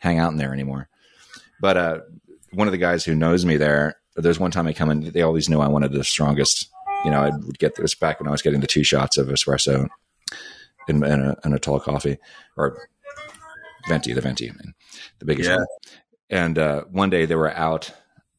hang 0.00 0.18
out 0.18 0.32
in 0.32 0.38
there 0.38 0.52
anymore. 0.52 0.88
But 1.60 1.76
uh, 1.76 2.00
one 2.52 2.66
of 2.66 2.72
the 2.72 2.78
guys 2.78 3.04
who 3.04 3.14
knows 3.14 3.44
me 3.44 3.56
there, 3.58 3.94
there's 4.16 4.38
one 4.38 4.50
time 4.50 4.66
I 4.66 4.72
come 4.72 4.90
in, 4.90 5.10
they 5.10 5.22
always 5.22 5.48
knew 5.48 5.60
I 5.60 5.68
wanted 5.68 5.92
the 5.92 6.04
strongest. 6.04 6.68
You 7.04 7.10
know, 7.10 7.20
I 7.20 7.30
would 7.30 7.58
get 7.58 7.74
this 7.74 7.94
back 7.94 8.20
when 8.20 8.28
I 8.28 8.32
was 8.32 8.42
getting 8.42 8.60
the 8.60 8.66
two 8.66 8.84
shots 8.84 9.16
of 9.18 9.26
espresso 9.28 9.88
in, 10.88 11.02
a, 11.02 11.36
a 11.44 11.58
tall 11.58 11.80
coffee 11.80 12.18
or 12.56 12.88
venti, 13.88 14.12
the 14.12 14.20
venti, 14.20 14.48
I 14.48 14.52
mean, 14.52 14.74
the 15.18 15.24
biggest 15.26 15.48
Yeah. 15.50 15.56
one. 15.56 15.66
And 16.30 16.58
uh, 16.58 16.84
one 16.90 17.10
day 17.10 17.26
they 17.26 17.34
were 17.36 17.52
out 17.52 17.92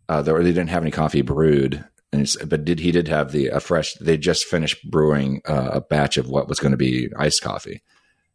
uh, 0.10 0.22
they, 0.22 0.32
they 0.34 0.44
didn't 0.44 0.70
have 0.70 0.84
any 0.84 0.92
coffee 0.92 1.22
brewed, 1.22 1.84
but 2.12 2.64
did 2.66 2.80
he 2.80 2.92
did 2.92 3.08
have 3.08 3.32
the 3.32 3.48
a 3.48 3.60
fresh? 3.60 3.94
They 3.96 4.18
just 4.18 4.46
finished 4.46 4.90
brewing 4.90 5.42
uh, 5.48 5.70
a 5.74 5.82
batch 5.82 6.18
of 6.18 6.30
what 6.30 6.48
was 6.48 6.60
going 6.60 6.72
to 6.72 6.78
be 6.78 7.10
iced 7.18 7.42
coffee. 7.42 7.82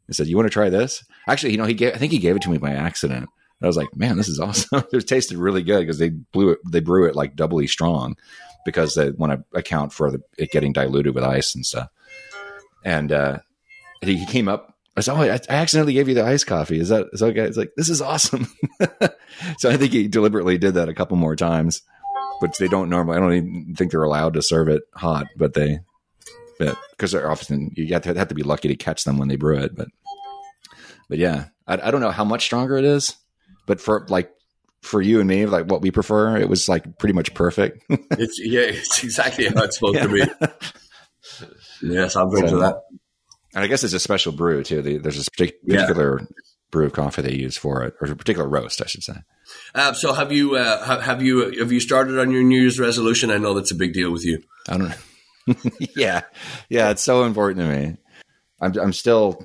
He 0.07 0.13
said, 0.13 0.27
"You 0.27 0.37
want 0.37 0.47
to 0.47 0.53
try 0.53 0.69
this?" 0.69 1.05
Actually, 1.29 1.53
you 1.53 1.59
know, 1.59 1.65
he 1.65 1.75
gave, 1.75 1.95
I 1.95 1.99
think 1.99 2.13
he 2.13 2.19
gave 2.19 2.37
it 2.37 2.43
to 2.43 2.51
me 2.51 2.59
by 2.59 2.73
accident. 2.73 3.29
I 3.63 3.67
was 3.67 3.77
like, 3.77 3.95
"Man, 3.95 4.17
this 4.17 4.29
is 4.29 4.41
awesome!" 4.41 4.85
it 4.93 5.07
tasted 5.07 5.39
really 5.39 5.63
good 5.63 5.81
because 5.81 5.99
they 5.99 6.11
blew 6.11 6.51
it. 6.51 6.59
They 6.71 6.81
brew 6.81 7.07
it 7.07 7.17
like 7.17 7.37
doubly 7.37 7.67
strong 7.67 8.17
because 8.65 8.95
they 8.95 9.11
want 9.11 9.33
to 9.33 9.59
account 9.59 9.93
for 9.93 10.11
the, 10.11 10.21
it 10.39 10.51
getting 10.51 10.73
diluted 10.73 11.15
with 11.15 11.25
ice 11.25 11.55
and 11.55 11.65
stuff. 11.65 11.89
And 12.85 13.13
uh, 13.13 13.39
he, 14.03 14.17
he 14.17 14.27
came 14.27 14.49
up. 14.49 14.75
I 14.97 15.01
said, 15.01 15.15
"Oh, 15.15 15.23
I, 15.23 15.35
I 15.35 15.55
accidentally 15.55 15.93
gave 15.93 16.09
you 16.09 16.15
the 16.15 16.25
iced 16.25 16.47
coffee. 16.47 16.81
Is 16.81 16.89
that 16.89 17.07
is 17.13 17.21
that 17.21 17.27
okay?" 17.27 17.43
It's 17.43 17.57
like 17.57 17.73
this 17.77 17.89
is 17.89 18.03
awesome. 18.03 18.49
so 19.59 19.71
I 19.71 19.77
think 19.77 19.93
he 19.93 20.09
deliberately 20.09 20.59
did 20.59 20.75
that 20.75 20.89
a 20.89 20.95
couple 20.95 21.17
more 21.17 21.37
times, 21.37 21.83
but 22.41 22.57
they 22.59 22.69
don't 22.69 22.91
normally. 22.91 23.17
I 23.17 23.21
don't 23.21 23.35
even 23.35 23.75
think 23.77 23.91
they're 23.91 24.03
allowed 24.03 24.35
to 24.35 24.43
serve 24.43 24.69
it 24.69 24.83
hot, 24.95 25.27
but 25.37 25.55
they, 25.55 25.81
but 26.59 26.77
because 26.93 27.13
they're 27.13 27.31
often 27.31 27.71
you 27.77 27.93
have 27.93 28.03
to, 28.03 28.15
have 28.15 28.29
to 28.29 28.35
be 28.35 28.43
lucky 28.43 28.69
to 28.69 28.77
catch 28.77 29.05
them 29.05 29.19
when 29.19 29.29
they 29.29 29.37
brew 29.37 29.59
it. 29.59 29.75
But 29.75 29.89
but 31.09 31.19
yeah, 31.19 31.47
I, 31.67 31.89
I 31.89 31.91
don't 31.91 32.01
know 32.01 32.11
how 32.11 32.25
much 32.25 32.45
stronger 32.45 32.77
it 32.77 32.85
is, 32.85 33.17
but 33.71 33.81
for 33.81 34.05
like 34.09 34.31
for 34.83 35.01
you 35.01 35.21
and 35.21 35.29
me, 35.29 35.47
like 35.47 35.67
what 35.71 35.81
we 35.81 35.93
prefer, 35.93 36.37
it 36.37 36.49
was 36.49 36.69
like 36.69 36.99
pretty 36.99 37.13
much 37.13 37.33
perfect. 37.35 37.85
It's 38.19 38.41
yeah, 38.43 38.63
it's 38.63 39.05
exactly 39.05 39.47
how 39.47 39.63
it's 39.63 39.77
supposed 39.79 40.03
to 40.03 40.09
be. 40.09 40.23
Yes, 41.83 42.17
I'll 42.17 42.29
drink 42.31 42.49
So- 42.49 42.57
to 42.57 42.61
that. 42.63 42.83
I 43.55 43.67
guess 43.67 43.83
it's 43.85 43.95
a 43.95 44.01
special 44.01 44.33
brew 44.33 44.63
too. 44.63 44.81
The, 44.83 44.99
there's 44.99 45.19
a 45.27 45.31
partic- 45.31 45.55
Yeah. 45.65 45.81
particular 45.83 46.27
brew 46.71 46.87
of 46.87 46.93
coffee 46.93 47.23
they 47.23 47.35
use 47.35 47.57
for 47.57 47.83
it, 47.85 47.95
or 48.01 48.09
a 48.11 48.15
particular 48.17 48.49
roast, 48.49 48.81
I 48.83 48.87
should 48.87 49.03
say. 49.03 49.15
Uh, 49.75 49.93
so 49.93 50.13
have 50.13 50.31
you 50.31 50.55
uh, 50.57 50.85
have, 50.85 51.03
have 51.03 51.23
you 51.23 51.59
have 51.59 51.73
you 51.73 51.81
started 51.81 52.19
on 52.19 52.31
your 52.31 52.43
New 52.45 52.61
Year's 52.61 52.79
resolution? 52.79 53.31
I 53.31 53.39
know 53.39 53.55
that's 53.55 53.73
a 53.73 53.75
big 53.77 53.93
deal 53.93 54.13
with 54.13 54.25
you. 54.25 54.43
I 54.69 54.77
don't 54.79 54.89
know. 54.91 55.55
yeah. 55.97 56.23
Yeah. 56.69 56.91
It's 56.91 57.03
so 57.03 57.25
important 57.25 57.61
to 57.61 57.69
me. 57.77 57.97
I'm, 58.61 58.77
I'm 58.79 58.93
still 58.93 59.43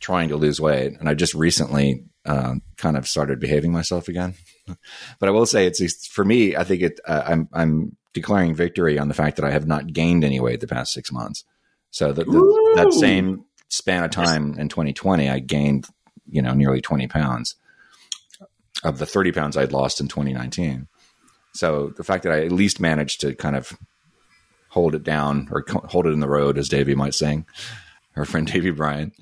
trying 0.00 0.28
to 0.30 0.36
lose 0.36 0.60
weight 0.60 0.96
and 0.98 1.08
I 1.08 1.14
just 1.14 1.34
recently 1.34 2.04
um, 2.24 2.62
kind 2.76 2.96
of 2.96 3.08
started 3.08 3.40
behaving 3.40 3.72
myself 3.72 4.08
again. 4.08 4.34
but 5.18 5.28
I 5.28 5.32
will 5.32 5.46
say 5.46 5.66
it's, 5.66 6.06
for 6.06 6.24
me, 6.24 6.56
I 6.56 6.64
think 6.64 6.82
it, 6.82 7.00
uh, 7.06 7.22
I'm, 7.26 7.48
I'm 7.52 7.96
declaring 8.12 8.54
victory 8.54 8.98
on 8.98 9.08
the 9.08 9.14
fact 9.14 9.36
that 9.36 9.44
I 9.44 9.50
have 9.50 9.66
not 9.66 9.92
gained 9.92 10.24
any 10.24 10.40
weight 10.40 10.60
the 10.60 10.66
past 10.66 10.92
six 10.92 11.12
months. 11.12 11.44
So 11.90 12.12
the, 12.12 12.24
the, 12.24 12.72
that 12.76 12.92
same 12.92 13.44
span 13.68 14.04
of 14.04 14.10
time 14.10 14.58
in 14.58 14.68
2020, 14.68 15.28
I 15.28 15.38
gained, 15.38 15.86
you 16.28 16.42
know, 16.42 16.54
nearly 16.54 16.80
20 16.80 17.06
pounds 17.08 17.56
of 18.84 18.98
the 18.98 19.06
30 19.06 19.32
pounds 19.32 19.56
I'd 19.56 19.72
lost 19.72 20.00
in 20.00 20.08
2019. 20.08 20.88
So 21.52 21.92
the 21.96 22.04
fact 22.04 22.24
that 22.24 22.32
I 22.32 22.44
at 22.44 22.52
least 22.52 22.80
managed 22.80 23.20
to 23.22 23.34
kind 23.34 23.56
of 23.56 23.76
hold 24.68 24.94
it 24.94 25.02
down 25.02 25.48
or 25.50 25.64
hold 25.86 26.06
it 26.06 26.12
in 26.12 26.20
the 26.20 26.28
road, 26.28 26.58
as 26.58 26.68
Davey 26.68 26.94
might 26.94 27.14
sing, 27.14 27.44
our 28.16 28.24
friend 28.24 28.46
Davey 28.46 28.70
Bryan. 28.70 29.12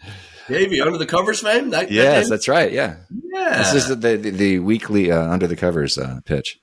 Davey, 0.48 0.80
under 0.80 0.98
the 0.98 1.06
covers 1.06 1.40
fame. 1.40 1.70
That, 1.70 1.88
that 1.88 1.90
Yes, 1.92 2.24
name? 2.24 2.30
that's 2.30 2.48
right. 2.48 2.72
Yeah, 2.72 2.96
yeah. 3.32 3.58
this 3.58 3.74
is 3.74 3.88
the 3.88 4.16
the, 4.16 4.30
the 4.30 4.58
weekly 4.58 5.10
uh, 5.12 5.30
under 5.30 5.46
the 5.46 5.56
covers 5.56 5.96
uh, 5.98 6.20
pitch 6.24 6.58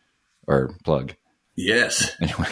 or 0.48 0.75
plug. 0.84 1.13
yes. 1.56 2.12
Anyway, 2.22 2.50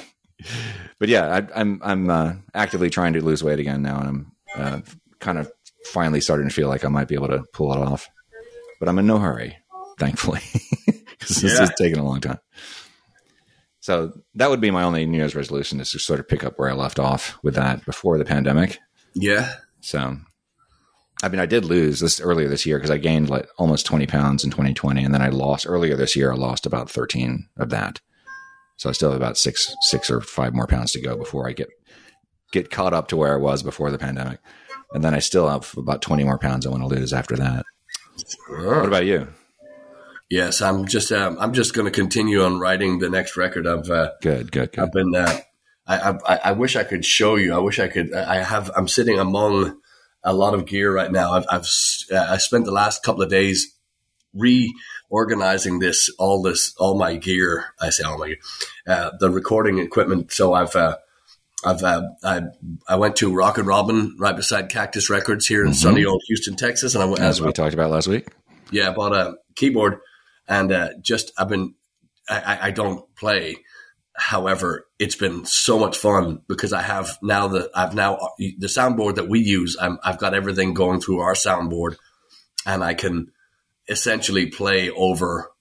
but 0.99 1.09
yeah, 1.09 1.25
I, 1.53 1.59
I'm 1.59 1.81
I'm 1.83 2.09
uh, 2.09 2.33
actively 2.53 2.89
trying 2.89 3.13
to 3.13 3.21
lose 3.21 3.43
weight 3.43 3.59
again 3.59 3.81
now, 3.81 3.99
and 3.99 4.07
I'm 4.07 4.31
uh, 4.55 4.81
kind 5.19 5.37
of 5.37 5.51
finally 5.85 6.21
starting 6.21 6.47
to 6.47 6.53
feel 6.53 6.67
like 6.69 6.85
I 6.85 6.89
might 6.89 7.07
be 7.07 7.15
able 7.15 7.27
to 7.29 7.43
pull 7.53 7.73
it 7.73 7.79
off. 7.79 8.07
But 8.79 8.89
I'm 8.89 8.99
in 8.99 9.07
no 9.07 9.19
hurry, 9.19 9.57
thankfully, 9.99 10.41
because 10.85 11.37
this 11.41 11.57
Yeah. 11.57 11.63
is 11.63 11.71
taking 11.77 11.99
a 11.99 12.03
long 12.05 12.19
time. 12.21 12.39
So 13.79 14.13
that 14.35 14.49
would 14.49 14.61
be 14.61 14.71
my 14.71 14.83
only 14.83 15.05
New 15.05 15.17
Year's 15.17 15.35
resolution 15.35 15.79
is 15.79 15.91
to 15.91 15.99
sort 15.99 16.19
of 16.19 16.27
pick 16.27 16.43
up 16.43 16.57
where 16.57 16.69
I 16.69 16.73
left 16.73 16.99
off 16.99 17.37
with 17.43 17.55
that 17.55 17.85
before 17.85 18.17
the 18.17 18.23
pandemic. 18.25 18.79
Yeah. 19.13 19.53
So, 19.81 20.17
I 21.23 21.29
mean, 21.29 21.39
I 21.39 21.45
did 21.45 21.63
lose 21.63 22.01
this 22.01 22.19
earlier 22.19 22.49
this 22.49 22.65
year 22.65 22.77
because 22.77 22.91
I 22.91 22.97
gained 22.97 23.29
like 23.29 23.47
almost 23.57 23.85
20 23.85 24.07
pounds 24.07 24.43
in 24.43 24.51
2020. 24.51 25.05
And 25.05 25.13
then 25.13 25.21
I 25.21 25.29
lost 25.29 25.65
earlier 25.65 25.95
this 25.95 26.17
year, 26.17 26.33
I 26.33 26.35
lost 26.35 26.65
about 26.65 26.91
13 26.91 27.47
of 27.55 27.69
that. 27.69 28.01
So 28.75 28.89
I 28.89 28.91
still 28.91 29.11
have 29.11 29.21
about 29.21 29.37
six, 29.37 29.73
six 29.83 30.11
or 30.11 30.19
five 30.19 30.53
more 30.53 30.67
pounds 30.67 30.91
to 30.91 31.01
go 31.01 31.15
before 31.15 31.47
I 31.47 31.53
get, 31.53 31.69
get 32.51 32.69
caught 32.69 32.93
up 32.93 33.07
to 33.07 33.15
where 33.15 33.33
I 33.33 33.37
was 33.37 33.63
before 33.63 33.89
the 33.89 33.97
pandemic. 33.97 34.39
And 34.93 35.01
then 35.01 35.13
I 35.13 35.19
still 35.19 35.47
have 35.47 35.73
about 35.77 36.01
20 36.01 36.25
more 36.25 36.37
pounds 36.37 36.67
I 36.67 36.71
want 36.71 36.83
to 36.83 36.87
lose 36.87 37.13
after 37.13 37.37
that. 37.37 37.65
What 38.49 38.85
about 38.85 39.05
you? 39.05 39.29
Yes, 40.29 40.61
I'm 40.61 40.85
just 40.87 41.11
um, 41.11 41.37
I'm 41.39 41.53
just 41.53 41.73
going 41.73 41.85
to 41.85 41.91
continue 41.91 42.43
on 42.43 42.59
writing 42.59 42.99
the 42.99 43.09
next 43.09 43.37
record. 43.37 43.65
I've 43.65 43.89
uh, 43.89 44.11
Good, 44.21 44.51
good, 44.51 44.71
good. 44.71 44.79
I've 44.83 44.91
been 44.91 45.13
uh, 45.15 45.39
I, 45.85 46.17
I 46.25 46.39
I 46.45 46.51
wish 46.53 46.75
I 46.75 46.83
could 46.83 47.05
show 47.05 47.35
you. 47.35 47.53
I 47.53 47.59
wish 47.59 47.79
I 47.79 47.87
could. 47.87 48.13
I 48.13 48.41
have 48.41 48.71
I'm 48.75 48.87
sitting 48.87 49.19
among 49.19 49.79
a 50.23 50.33
lot 50.33 50.53
of 50.53 50.65
gear 50.65 50.93
right 50.93 51.11
now. 51.11 51.33
I've 51.33 51.45
I've 51.49 51.67
uh, 52.11 52.27
I 52.29 52.37
spent 52.37 52.65
the 52.65 52.71
last 52.71 53.03
couple 53.03 53.21
of 53.21 53.29
days 53.29 53.75
reorganizing 54.33 55.79
this 55.79 56.09
all 56.17 56.41
this 56.41 56.73
all 56.77 56.97
my 56.97 57.15
gear. 57.15 57.65
I 57.79 57.89
say 57.89 58.03
all 58.03 58.17
my 58.17 58.27
gear, 58.27 58.37
uh, 58.87 59.11
the 59.19 59.29
recording 59.29 59.79
equipment. 59.79 60.31
So 60.31 60.53
I've 60.53 60.75
uh, 60.75 60.97
I've 61.65 61.83
uh, 61.83 62.03
I 62.23 62.41
I 62.87 62.95
went 62.95 63.15
to 63.17 63.33
Rockin' 63.33 63.65
Robin 63.65 64.15
right 64.19 64.35
beside 64.35 64.69
Cactus 64.69 65.09
Records 65.09 65.47
here 65.47 65.61
in 65.61 65.71
mm-hmm. 65.71 65.75
sunny 65.75 66.05
old 66.05 66.21
Houston, 66.27 66.55
Texas, 66.55 66.95
and 66.95 67.03
I 67.03 67.07
went 67.07 67.21
as 67.21 67.41
we 67.41 67.51
talked 67.51 67.73
about 67.73 67.91
last 67.91 68.07
week. 68.07 68.27
Yeah, 68.71 68.89
I 68.89 68.93
bought 68.93 69.13
a 69.13 69.35
keyboard, 69.55 69.99
and 70.47 70.71
uh, 70.71 70.89
just 71.01 71.31
I've 71.37 71.49
been 71.49 71.75
I, 72.29 72.59
I 72.63 72.71
don't 72.71 73.03
play. 73.15 73.57
However, 74.15 74.85
it's 74.99 75.15
been 75.15 75.45
so 75.45 75.79
much 75.79 75.97
fun 75.97 76.41
because 76.47 76.71
I 76.71 76.81
have 76.81 77.17
now 77.21 77.47
the 77.47 77.71
I've 77.73 77.95
now 77.95 78.19
the 78.37 78.67
soundboard 78.67 79.15
that 79.15 79.27
we 79.27 79.39
use. 79.39 79.75
i 79.79 79.95
have 80.03 80.19
got 80.19 80.35
everything 80.35 80.73
going 80.73 81.01
through 81.01 81.19
our 81.19 81.33
soundboard, 81.33 81.95
and 82.65 82.83
I 82.83 82.93
can 82.93 83.31
essentially 83.89 84.47
play 84.47 84.89
over 84.91 85.51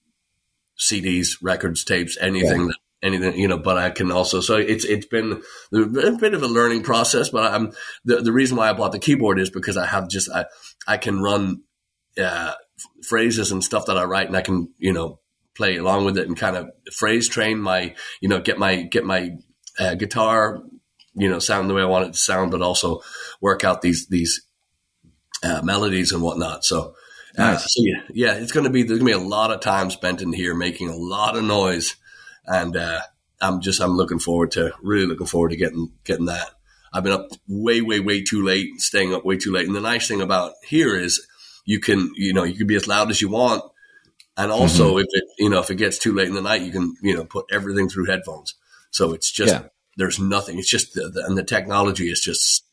CDs, 0.78 1.38
records, 1.42 1.84
tapes, 1.84 2.18
anything 2.20 2.60
yeah. 2.60 2.66
that 2.66 2.76
anything, 3.02 3.36
you 3.38 3.48
know, 3.48 3.58
but 3.58 3.76
I 3.76 3.90
can 3.90 4.12
also, 4.12 4.40
so 4.40 4.56
it's, 4.56 4.84
it's 4.84 5.06
been 5.06 5.42
a 5.72 6.12
bit 6.12 6.34
of 6.34 6.42
a 6.42 6.48
learning 6.48 6.82
process, 6.82 7.30
but 7.30 7.52
I'm, 7.52 7.72
the, 8.04 8.20
the 8.20 8.32
reason 8.32 8.56
why 8.56 8.70
I 8.70 8.72
bought 8.72 8.92
the 8.92 8.98
keyboard 8.98 9.38
is 9.40 9.50
because 9.50 9.76
I 9.76 9.86
have 9.86 10.08
just, 10.08 10.30
I, 10.30 10.46
I 10.86 10.96
can 10.96 11.20
run, 11.20 11.62
uh, 12.22 12.52
phrases 13.08 13.52
and 13.52 13.62
stuff 13.62 13.86
that 13.86 13.98
I 13.98 14.04
write 14.04 14.28
and 14.28 14.36
I 14.36 14.42
can, 14.42 14.72
you 14.78 14.92
know, 14.92 15.18
play 15.54 15.76
along 15.76 16.04
with 16.04 16.18
it 16.18 16.26
and 16.26 16.36
kind 16.36 16.56
of 16.56 16.70
phrase 16.92 17.28
train 17.28 17.58
my, 17.58 17.94
you 18.20 18.28
know, 18.28 18.40
get 18.40 18.58
my, 18.58 18.82
get 18.82 19.04
my, 19.04 19.30
uh, 19.78 19.94
guitar, 19.94 20.62
you 21.14 21.28
know, 21.28 21.38
sound 21.38 21.68
the 21.68 21.74
way 21.74 21.82
I 21.82 21.86
want 21.86 22.06
it 22.06 22.12
to 22.12 22.18
sound, 22.18 22.50
but 22.50 22.62
also 22.62 23.00
work 23.40 23.64
out 23.64 23.82
these, 23.82 24.06
these, 24.08 24.46
uh, 25.42 25.60
melodies 25.62 26.12
and 26.12 26.22
whatnot. 26.22 26.64
So, 26.64 26.94
uh, 27.36 27.56
so 27.56 27.82
yeah, 27.82 28.02
yeah, 28.10 28.34
it's 28.34 28.52
going 28.52 28.64
to 28.64 28.70
be, 28.70 28.82
there's 28.82 28.98
going 28.98 29.12
to 29.12 29.18
be 29.18 29.24
a 29.24 29.28
lot 29.28 29.50
of 29.50 29.60
time 29.60 29.90
spent 29.90 30.22
in 30.22 30.32
here 30.32 30.54
making 30.54 30.88
a 30.88 30.96
lot 30.96 31.36
of 31.36 31.44
noise 31.44 31.96
and 32.46 32.76
uh, 32.76 33.00
I'm 33.40 33.60
just 33.60 33.80
I'm 33.80 33.96
looking 33.96 34.18
forward 34.18 34.52
to 34.52 34.72
really 34.82 35.06
looking 35.06 35.26
forward 35.26 35.50
to 35.50 35.56
getting 35.56 35.92
getting 36.04 36.26
that. 36.26 36.50
I've 36.92 37.02
been 37.02 37.12
up 37.12 37.28
way 37.48 37.80
way 37.80 38.00
way 38.00 38.22
too 38.22 38.42
late, 38.44 38.80
staying 38.80 39.14
up 39.14 39.24
way 39.24 39.36
too 39.36 39.52
late. 39.52 39.66
And 39.66 39.74
the 39.74 39.80
nice 39.80 40.08
thing 40.08 40.20
about 40.20 40.52
here 40.66 40.96
is 40.96 41.26
you 41.64 41.80
can 41.80 42.10
you 42.16 42.32
know 42.32 42.44
you 42.44 42.54
can 42.54 42.66
be 42.66 42.76
as 42.76 42.88
loud 42.88 43.10
as 43.10 43.20
you 43.20 43.28
want, 43.28 43.62
and 44.36 44.50
also 44.50 44.92
mm-hmm. 44.92 45.00
if 45.00 45.06
it 45.10 45.24
you 45.38 45.48
know 45.48 45.60
if 45.60 45.70
it 45.70 45.76
gets 45.76 45.98
too 45.98 46.12
late 46.12 46.28
in 46.28 46.34
the 46.34 46.42
night, 46.42 46.62
you 46.62 46.72
can 46.72 46.94
you 47.02 47.14
know 47.14 47.24
put 47.24 47.46
everything 47.52 47.88
through 47.88 48.06
headphones. 48.06 48.54
So 48.90 49.12
it's 49.12 49.30
just 49.30 49.54
yeah. 49.54 49.68
there's 49.96 50.18
nothing. 50.18 50.58
It's 50.58 50.70
just 50.70 50.94
the, 50.94 51.08
the, 51.08 51.24
and 51.26 51.36
the 51.36 51.44
technology 51.44 52.10
is 52.10 52.20
just 52.20 52.64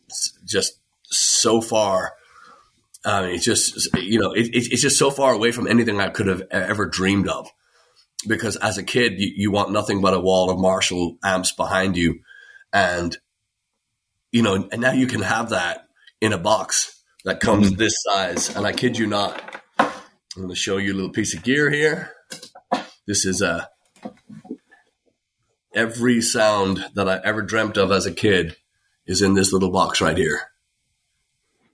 just 0.45 0.79
so 1.03 1.61
far. 1.61 2.13
I 3.05 3.21
mean, 3.23 3.35
it's 3.35 3.45
just 3.45 3.93
you 3.97 4.19
know 4.19 4.31
it, 4.31 4.49
it's 4.53 4.81
just 4.81 4.97
so 4.97 5.11
far 5.11 5.33
away 5.33 5.51
from 5.51 5.67
anything 5.67 5.99
I 5.99 6.09
could 6.09 6.27
have 6.27 6.43
ever 6.51 6.85
dreamed 6.85 7.27
of 7.27 7.49
because 8.27 8.55
as 8.57 8.77
a 8.77 8.83
kid, 8.83 9.19
you, 9.19 9.31
you, 9.35 9.51
want 9.51 9.71
nothing 9.71 10.01
but 10.01 10.13
a 10.13 10.19
wall 10.19 10.49
of 10.49 10.59
Marshall 10.59 11.17
amps 11.23 11.51
behind 11.51 11.95
you. 11.95 12.19
And, 12.73 13.17
you 14.31 14.41
know, 14.41 14.67
and 14.71 14.81
now 14.81 14.91
you 14.91 15.07
can 15.07 15.21
have 15.21 15.49
that 15.49 15.87
in 16.21 16.33
a 16.33 16.37
box 16.37 17.01
that 17.25 17.39
comes 17.39 17.67
mm-hmm. 17.67 17.77
this 17.79 17.95
size. 18.03 18.55
And 18.55 18.65
I 18.65 18.73
kid 18.73 18.97
you 18.97 19.07
not, 19.07 19.48
I'm 20.39 20.45
going 20.45 20.55
to 20.55 20.59
show 20.59 20.77
you 20.77 20.93
a 20.93 20.95
little 20.95 21.11
piece 21.11 21.35
of 21.35 21.43
gear 21.43 21.69
here. 21.69 22.11
This 23.05 23.25
is 23.25 23.41
a, 23.41 23.69
every 25.75 26.21
sound 26.21 26.85
that 26.93 27.09
I 27.09 27.19
ever 27.23 27.41
dreamt 27.41 27.77
of 27.77 27.91
as 27.91 28.05
a 28.05 28.11
kid 28.11 28.55
is 29.05 29.21
in 29.21 29.33
this 29.33 29.51
little 29.51 29.71
box 29.71 30.01
right 30.01 30.17
here. 30.17 30.41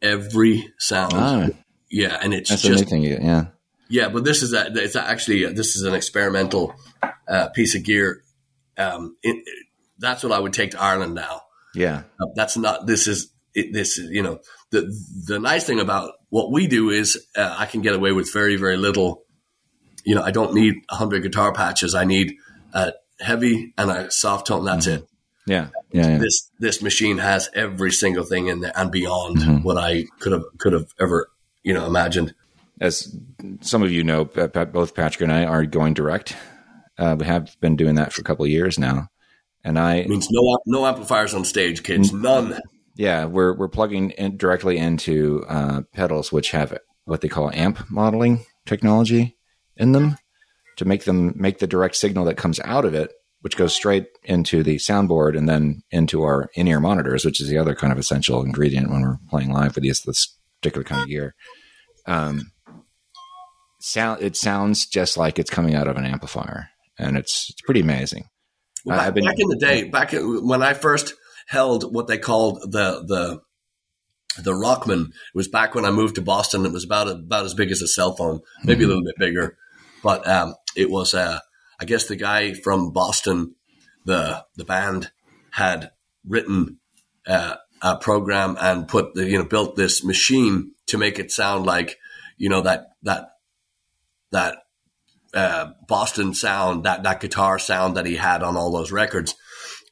Every 0.01 0.73
sound. 0.79 1.13
Ah, 1.15 1.47
yeah. 1.89 2.17
And 2.21 2.33
it's 2.33 2.49
just, 2.49 2.91
amazing. 2.91 3.03
Yeah 3.03 3.45
yeah, 3.87 4.09
but 4.09 4.23
this 4.23 4.41
is 4.41 4.53
a, 4.53 4.67
it's 4.73 4.95
actually 4.95 5.43
a, 5.43 5.51
this 5.51 5.75
is 5.75 5.83
an 5.83 5.93
experimental 5.93 6.75
uh, 7.27 7.49
piece 7.49 7.75
of 7.75 7.83
gear. 7.83 8.23
Um, 8.77 9.15
it, 9.21 9.37
it, 9.45 9.65
that's 9.99 10.23
what 10.23 10.31
I 10.31 10.39
would 10.39 10.53
take 10.53 10.71
to 10.71 10.81
Ireland 10.81 11.15
now. 11.15 11.41
Yeah, 11.73 12.03
uh, 12.19 12.27
that's 12.35 12.57
not. 12.57 12.87
This 12.87 13.07
is 13.07 13.31
it, 13.55 13.73
this. 13.73 13.97
You 13.97 14.23
know, 14.23 14.39
the 14.71 14.93
the 15.25 15.39
nice 15.39 15.65
thing 15.65 15.79
about 15.79 16.13
what 16.29 16.51
we 16.51 16.67
do 16.67 16.89
is 16.89 17.25
uh, 17.35 17.55
I 17.57 17.65
can 17.65 17.81
get 17.81 17.95
away 17.95 18.11
with 18.11 18.31
very 18.31 18.55
very 18.57 18.77
little. 18.77 19.23
You 20.03 20.15
know, 20.15 20.21
I 20.21 20.31
don't 20.31 20.53
need 20.53 20.75
a 20.89 20.95
hundred 20.95 21.23
guitar 21.23 21.53
patches. 21.53 21.95
I 21.95 22.05
need 22.05 22.35
a 22.73 22.93
heavy 23.19 23.73
and 23.77 23.89
a 23.89 24.11
soft 24.11 24.47
tone. 24.47 24.65
That's 24.65 24.87
mm-hmm. 24.87 25.03
it. 25.03 25.09
Yeah. 25.47 25.67
yeah, 25.91 26.07
yeah. 26.07 26.17
This 26.17 26.51
this 26.59 26.81
machine 26.81 27.19
has 27.19 27.49
every 27.53 27.91
single 27.91 28.23
thing 28.23 28.47
in 28.47 28.61
there 28.61 28.73
and 28.75 28.91
beyond 28.91 29.37
mm-hmm. 29.37 29.63
what 29.63 29.77
I 29.77 30.05
could 30.19 30.31
have 30.31 30.43
could 30.57 30.73
have 30.73 30.87
ever 30.99 31.29
you 31.63 31.73
know 31.73 31.85
imagined 31.85 32.33
as 32.81 33.15
some 33.61 33.83
of 33.83 33.91
you 33.91 34.03
know, 34.03 34.25
both 34.25 34.95
Patrick 34.95 35.21
and 35.21 35.31
I 35.31 35.45
are 35.45 35.65
going 35.65 35.93
direct. 35.93 36.35
Uh, 36.97 37.15
we 37.17 37.25
have 37.25 37.55
been 37.59 37.75
doing 37.75 37.95
that 37.95 38.13
for 38.13 38.21
a 38.21 38.23
couple 38.23 38.45
of 38.45 38.51
years 38.51 38.79
now, 38.79 39.09
and 39.63 39.77
I 39.77 39.95
it 39.95 40.09
means 40.09 40.27
no 40.31 40.57
no 40.65 40.85
amplifiers 40.85 41.33
on 41.33 41.43
stage, 41.45 41.83
kids, 41.83 42.13
none. 42.13 42.59
Yeah, 42.95 43.25
we're 43.25 43.53
we're 43.53 43.67
plugging 43.67 44.11
in 44.11 44.37
directly 44.37 44.77
into 44.77 45.43
uh, 45.47 45.81
pedals 45.93 46.31
which 46.31 46.51
have 46.51 46.77
what 47.03 47.21
they 47.21 47.27
call 47.27 47.51
amp 47.51 47.89
modeling 47.89 48.45
technology 48.65 49.37
in 49.75 49.91
them 49.91 50.17
to 50.77 50.85
make 50.85 51.03
them 51.03 51.33
make 51.35 51.59
the 51.59 51.67
direct 51.67 51.95
signal 51.95 52.25
that 52.25 52.37
comes 52.37 52.59
out 52.61 52.85
of 52.85 52.93
it, 52.93 53.11
which 53.41 53.57
goes 53.57 53.73
straight 53.73 54.07
into 54.23 54.63
the 54.63 54.77
soundboard 54.77 55.37
and 55.37 55.47
then 55.47 55.83
into 55.91 56.23
our 56.23 56.49
in 56.55 56.67
ear 56.67 56.79
monitors, 56.79 57.25
which 57.25 57.41
is 57.41 57.49
the 57.49 57.57
other 57.57 57.75
kind 57.75 57.91
of 57.91 57.99
essential 57.99 58.41
ingredient 58.41 58.89
when 58.89 59.01
we're 59.01 59.19
playing 59.29 59.51
live 59.51 59.75
with 59.75 59.83
these 59.83 60.01
this 60.01 60.37
particular 60.61 60.83
kind 60.83 61.03
of 61.03 61.09
gear. 61.09 61.35
Um, 62.07 62.51
sound 63.81 64.21
it 64.21 64.37
sounds 64.37 64.85
just 64.85 65.17
like 65.17 65.37
it's 65.37 65.49
coming 65.49 65.75
out 65.75 65.87
of 65.87 65.97
an 65.97 66.05
amplifier, 66.05 66.69
and 66.97 67.17
it's 67.17 67.49
it's 67.49 67.61
pretty 67.61 67.81
amazing. 67.81 68.29
Well, 68.85 68.99
back, 68.99 69.13
been, 69.15 69.25
back, 69.25 69.39
in 69.39 69.49
the 69.49 69.57
day, 69.57 69.83
back 69.89 70.13
when 70.13 70.61
I 70.61 70.75
first 70.75 71.15
held 71.45 71.93
what 71.93 72.07
they 72.07 72.17
called 72.17 72.61
the 72.71 73.03
the 73.05 73.41
the 74.41 74.51
Rockman, 74.51 75.07
it 75.09 75.35
was 75.35 75.47
back 75.47 75.75
when 75.75 75.85
I 75.85 75.91
moved 75.91 76.15
to 76.15 76.21
Boston. 76.21 76.65
It 76.65 76.71
was 76.71 76.83
about 76.83 77.09
about 77.09 77.45
as 77.45 77.53
big 77.53 77.71
as 77.71 77.81
a 77.81 77.87
cell 77.87 78.15
phone, 78.15 78.41
maybe 78.63 78.81
mm-hmm. 78.81 78.85
a 78.85 78.87
little 78.87 79.03
bit 79.03 79.17
bigger, 79.17 79.57
but 80.03 80.27
um, 80.27 80.55
it 80.75 80.89
was. 80.89 81.13
Uh, 81.13 81.39
I 81.79 81.85
guess 81.85 82.07
the 82.07 82.15
guy 82.15 82.53
from 82.53 82.91
Boston, 82.91 83.55
the 84.05 84.45
the 84.55 84.65
band 84.65 85.11
had 85.51 85.91
written 86.27 86.79
uh, 87.27 87.55
a 87.81 87.97
program 87.97 88.57
and 88.59 88.87
put 88.87 89.13
the 89.13 89.29
you 89.29 89.37
know 89.37 89.45
built 89.45 89.75
this 89.75 90.03
machine 90.03 90.71
to 90.87 90.97
make 90.97 91.19
it 91.19 91.31
sound 91.31 91.65
like 91.65 91.97
you 92.37 92.49
know 92.49 92.61
that 92.61 92.87
that 93.03 93.29
that 94.31 94.57
uh, 95.33 95.71
Boston 95.87 96.33
sound, 96.33 96.85
that 96.85 97.03
that 97.03 97.19
guitar 97.19 97.59
sound 97.59 97.97
that 97.97 98.05
he 98.05 98.15
had 98.15 98.41
on 98.41 98.55
all 98.55 98.71
those 98.71 98.91
records. 98.91 99.35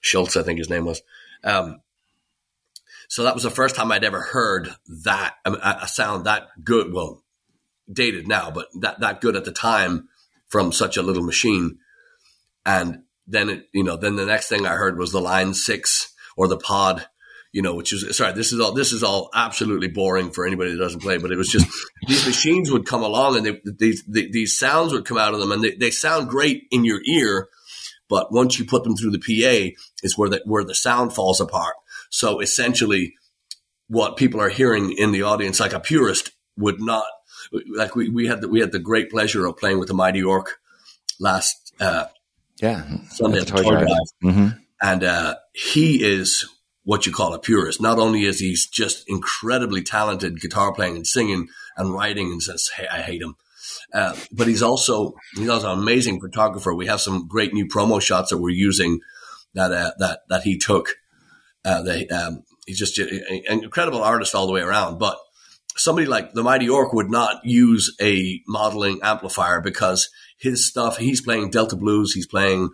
Schultz, 0.01 0.37
I 0.37 0.43
think 0.43 0.59
his 0.59 0.69
name 0.69 0.85
was. 0.85 1.01
Um, 1.43 1.81
so 3.09 3.23
that 3.23 3.33
was 3.33 3.43
the 3.43 3.51
first 3.51 3.75
time 3.75 3.91
I'd 3.91 4.03
ever 4.03 4.21
heard 4.21 4.69
that 5.03 5.35
a, 5.45 5.51
a, 5.81 5.87
sound 5.87 6.25
that 6.25 6.47
good. 6.63 6.93
Well, 6.93 7.23
dated 7.91 8.27
now, 8.27 8.49
but 8.49 8.67
that 8.81 9.01
that 9.01 9.21
good 9.21 9.35
at 9.35 9.45
the 9.45 9.51
time 9.51 10.07
from 10.47 10.71
such 10.71 10.97
a 10.97 11.03
little 11.03 11.23
machine. 11.23 11.77
And 12.65 13.03
then 13.27 13.49
it, 13.49 13.69
you 13.73 13.83
know, 13.83 13.97
then 13.97 14.15
the 14.15 14.25
next 14.25 14.47
thing 14.47 14.65
I 14.65 14.73
heard 14.75 14.97
was 14.97 15.11
the 15.11 15.21
Line 15.21 15.53
Six 15.53 16.13
or 16.37 16.47
the 16.47 16.57
Pod 16.57 17.05
you 17.53 17.61
know, 17.61 17.75
which 17.75 17.93
is 17.93 18.17
sorry, 18.17 18.33
this 18.33 18.51
is 18.51 18.59
all 18.59 18.73
this 18.73 18.91
is 18.91 19.03
all 19.03 19.29
absolutely 19.33 19.87
boring 19.87 20.31
for 20.31 20.45
anybody 20.45 20.71
that 20.71 20.79
doesn't 20.79 21.03
play, 21.03 21.17
but 21.19 21.31
it 21.31 21.37
was 21.37 21.47
just 21.47 21.67
these 22.07 22.25
machines 22.25 22.71
would 22.71 22.87
come 22.87 23.03
along 23.03 23.37
and 23.37 23.45
they, 23.45 23.61
these 23.77 24.03
these 24.07 24.57
sounds 24.57 24.91
would 24.91 25.05
come 25.05 25.19
out 25.19 25.35
of 25.35 25.39
them 25.39 25.51
and 25.51 25.63
they, 25.63 25.75
they 25.75 25.91
sound 25.91 26.29
great 26.29 26.63
in 26.71 26.83
your 26.83 26.99
ear, 27.05 27.49
but 28.09 28.33
once 28.33 28.57
you 28.57 28.65
put 28.65 28.83
them 28.83 28.95
through 28.95 29.11
the 29.11 29.19
PA 29.19 29.79
is 30.03 30.17
where 30.17 30.29
the 30.29 30.41
where 30.45 30.63
the 30.63 30.75
sound 30.75 31.13
falls 31.13 31.41
apart. 31.41 31.75
So 32.09 32.39
essentially, 32.39 33.15
what 33.87 34.17
people 34.17 34.39
are 34.41 34.49
hearing 34.49 34.91
in 34.91 35.11
the 35.11 35.23
audience, 35.23 35.59
like 35.59 35.73
a 35.73 35.79
purist 35.79 36.31
would 36.57 36.79
not 36.79 37.05
like 37.75 37.95
we, 37.95 38.09
we 38.09 38.27
had 38.27 38.41
the, 38.41 38.47
we 38.47 38.59
had 38.59 38.71
the 38.71 38.79
great 38.79 39.09
pleasure 39.09 39.45
of 39.45 39.57
playing 39.57 39.79
with 39.79 39.87
the 39.87 39.93
Mighty 39.93 40.21
Orq 40.21 40.47
last 41.19 41.73
uh, 41.79 42.05
yeah 42.61 42.83
Sunday 43.09 43.39
at 43.39 43.47
the 43.47 43.57
Toy 43.57 43.69
Drive, 43.69 43.87
mm-hmm. 44.23 44.47
and 44.81 45.03
uh, 45.03 45.35
he 45.53 46.03
is 46.03 46.45
what 46.83 47.05
you 47.05 47.13
call 47.13 47.33
a 47.33 47.39
purist. 47.39 47.81
Not 47.81 47.97
only 47.97 48.25
is 48.25 48.39
he 48.39 48.55
just 48.71 49.05
incredibly 49.07 49.81
talented 49.81 50.41
guitar 50.41 50.73
playing 50.73 50.97
and 50.97 51.07
singing 51.07 51.47
and 51.77 51.93
writing 51.93 52.31
and 52.31 52.43
says, 52.43 52.69
Hey, 52.75 52.87
I 52.87 53.01
hate 53.01 53.21
him. 53.21 53.35
Uh, 53.93 54.15
but 54.31 54.47
he's 54.47 54.61
also, 54.61 55.15
he's 55.35 55.49
also 55.49 55.71
an 55.71 55.79
amazing 55.79 56.19
photographer. 56.19 56.73
We 56.73 56.87
have 56.87 56.99
some 56.99 57.27
great 57.27 57.53
new 57.53 57.65
promo 57.65 58.01
shots 58.01 58.29
that 58.29 58.37
we're 58.37 58.49
using 58.49 58.99
that, 59.53 59.71
uh, 59.71 59.91
that, 59.99 60.19
that 60.29 60.43
he 60.43 60.57
took. 60.57 60.95
Uh, 61.65 61.81
they, 61.81 62.07
um, 62.07 62.43
he's 62.65 62.79
just 62.79 62.99
an 62.99 63.63
incredible 63.63 64.03
artist 64.03 64.35
all 64.35 64.47
the 64.47 64.53
way 64.53 64.61
around. 64.61 64.99
But 64.99 65.17
somebody 65.75 66.07
like 66.07 66.33
the 66.33 66.43
Mighty 66.43 66.67
Orq 66.67 66.93
would 66.93 67.09
not 67.09 67.45
use 67.45 67.95
a 68.01 68.41
modeling 68.47 68.99
amplifier 69.01 69.61
because 69.61 70.09
his 70.37 70.67
stuff, 70.67 70.97
he's 70.97 71.21
playing 71.21 71.51
Delta 71.51 71.75
blues. 71.75 72.13
He's 72.13 72.27
playing, 72.27 72.69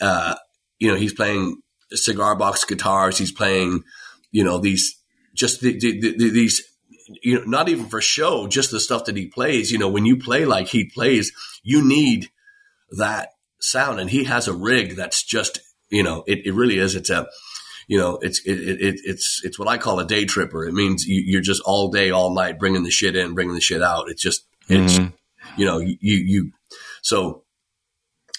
uh, 0.00 0.34
you 0.78 0.88
know, 0.90 0.96
he's 0.96 1.14
playing 1.14 1.60
cigar 1.92 2.34
box 2.36 2.64
guitars. 2.64 3.18
He's 3.18 3.32
playing, 3.32 3.84
you 4.30 4.44
know, 4.44 4.58
these 4.58 4.96
just 5.34 5.60
the, 5.60 5.78
the, 5.78 6.00
the, 6.00 6.30
these, 6.30 6.62
you 7.22 7.38
know, 7.38 7.44
not 7.44 7.68
even 7.68 7.86
for 7.86 8.00
show, 8.00 8.46
just 8.46 8.70
the 8.70 8.80
stuff 8.80 9.04
that 9.04 9.16
he 9.16 9.26
plays. 9.26 9.70
You 9.70 9.78
know, 9.78 9.88
when 9.88 10.04
you 10.04 10.16
play 10.16 10.44
like 10.44 10.68
he 10.68 10.84
plays, 10.84 11.32
you 11.62 11.86
need 11.86 12.30
that 12.98 13.30
sound, 13.60 14.00
and 14.00 14.10
he 14.10 14.24
has 14.24 14.48
a 14.48 14.52
rig 14.52 14.96
that's 14.96 15.22
just, 15.22 15.60
you 15.90 16.02
know, 16.02 16.24
it, 16.26 16.46
it 16.46 16.54
really 16.54 16.78
is. 16.78 16.94
It's 16.94 17.10
a 17.10 17.28
you 17.88 17.98
know, 17.98 18.18
it's 18.22 18.40
it, 18.46 18.52
it, 18.52 19.00
it's 19.04 19.40
it's 19.44 19.58
what 19.58 19.68
I 19.68 19.76
call 19.76 19.98
a 19.98 20.06
day 20.06 20.24
tripper. 20.24 20.64
It 20.64 20.72
means 20.72 21.04
you, 21.04 21.38
are 21.38 21.42
just 21.42 21.60
all 21.64 21.90
day, 21.90 22.10
all 22.10 22.32
night, 22.32 22.58
bringing 22.58 22.84
the 22.84 22.90
shit 22.90 23.16
in, 23.16 23.34
bringing 23.34 23.54
the 23.54 23.60
shit 23.60 23.82
out. 23.82 24.08
It's 24.08 24.22
just 24.22 24.46
it's 24.68 24.98
mm-hmm. 24.98 25.60
you 25.60 25.66
know 25.66 25.78
you 25.78 25.96
you 26.00 26.52
so. 27.02 27.44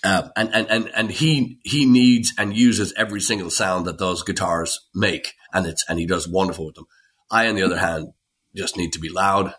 Uh, 0.03 0.29
and, 0.36 0.51
and, 0.55 0.67
and, 0.67 0.91
and 0.96 1.12
he, 1.12 1.60
he 1.63 1.86
needs 1.86 2.34
and 2.36 2.58
uses 2.58 2.91
every 2.98 3.22
single 3.22 3.51
sound 3.51 3.86
that 3.86 4.00
those 4.00 4.24
guitars 4.24 4.79
make. 4.96 5.34
And 5.53 5.67
it's, 5.67 5.86
and 5.88 6.00
he 6.00 6.08
does 6.08 6.27
wonderful 6.27 6.65
with 6.65 6.74
them. 6.74 6.88
I, 7.29 7.48
on 7.48 7.53
the 7.53 7.62
other 7.62 7.77
hand, 7.77 8.08
just 8.55 8.77
need 8.77 8.93
to 8.93 9.00
be 9.00 9.10
loud 9.10 9.53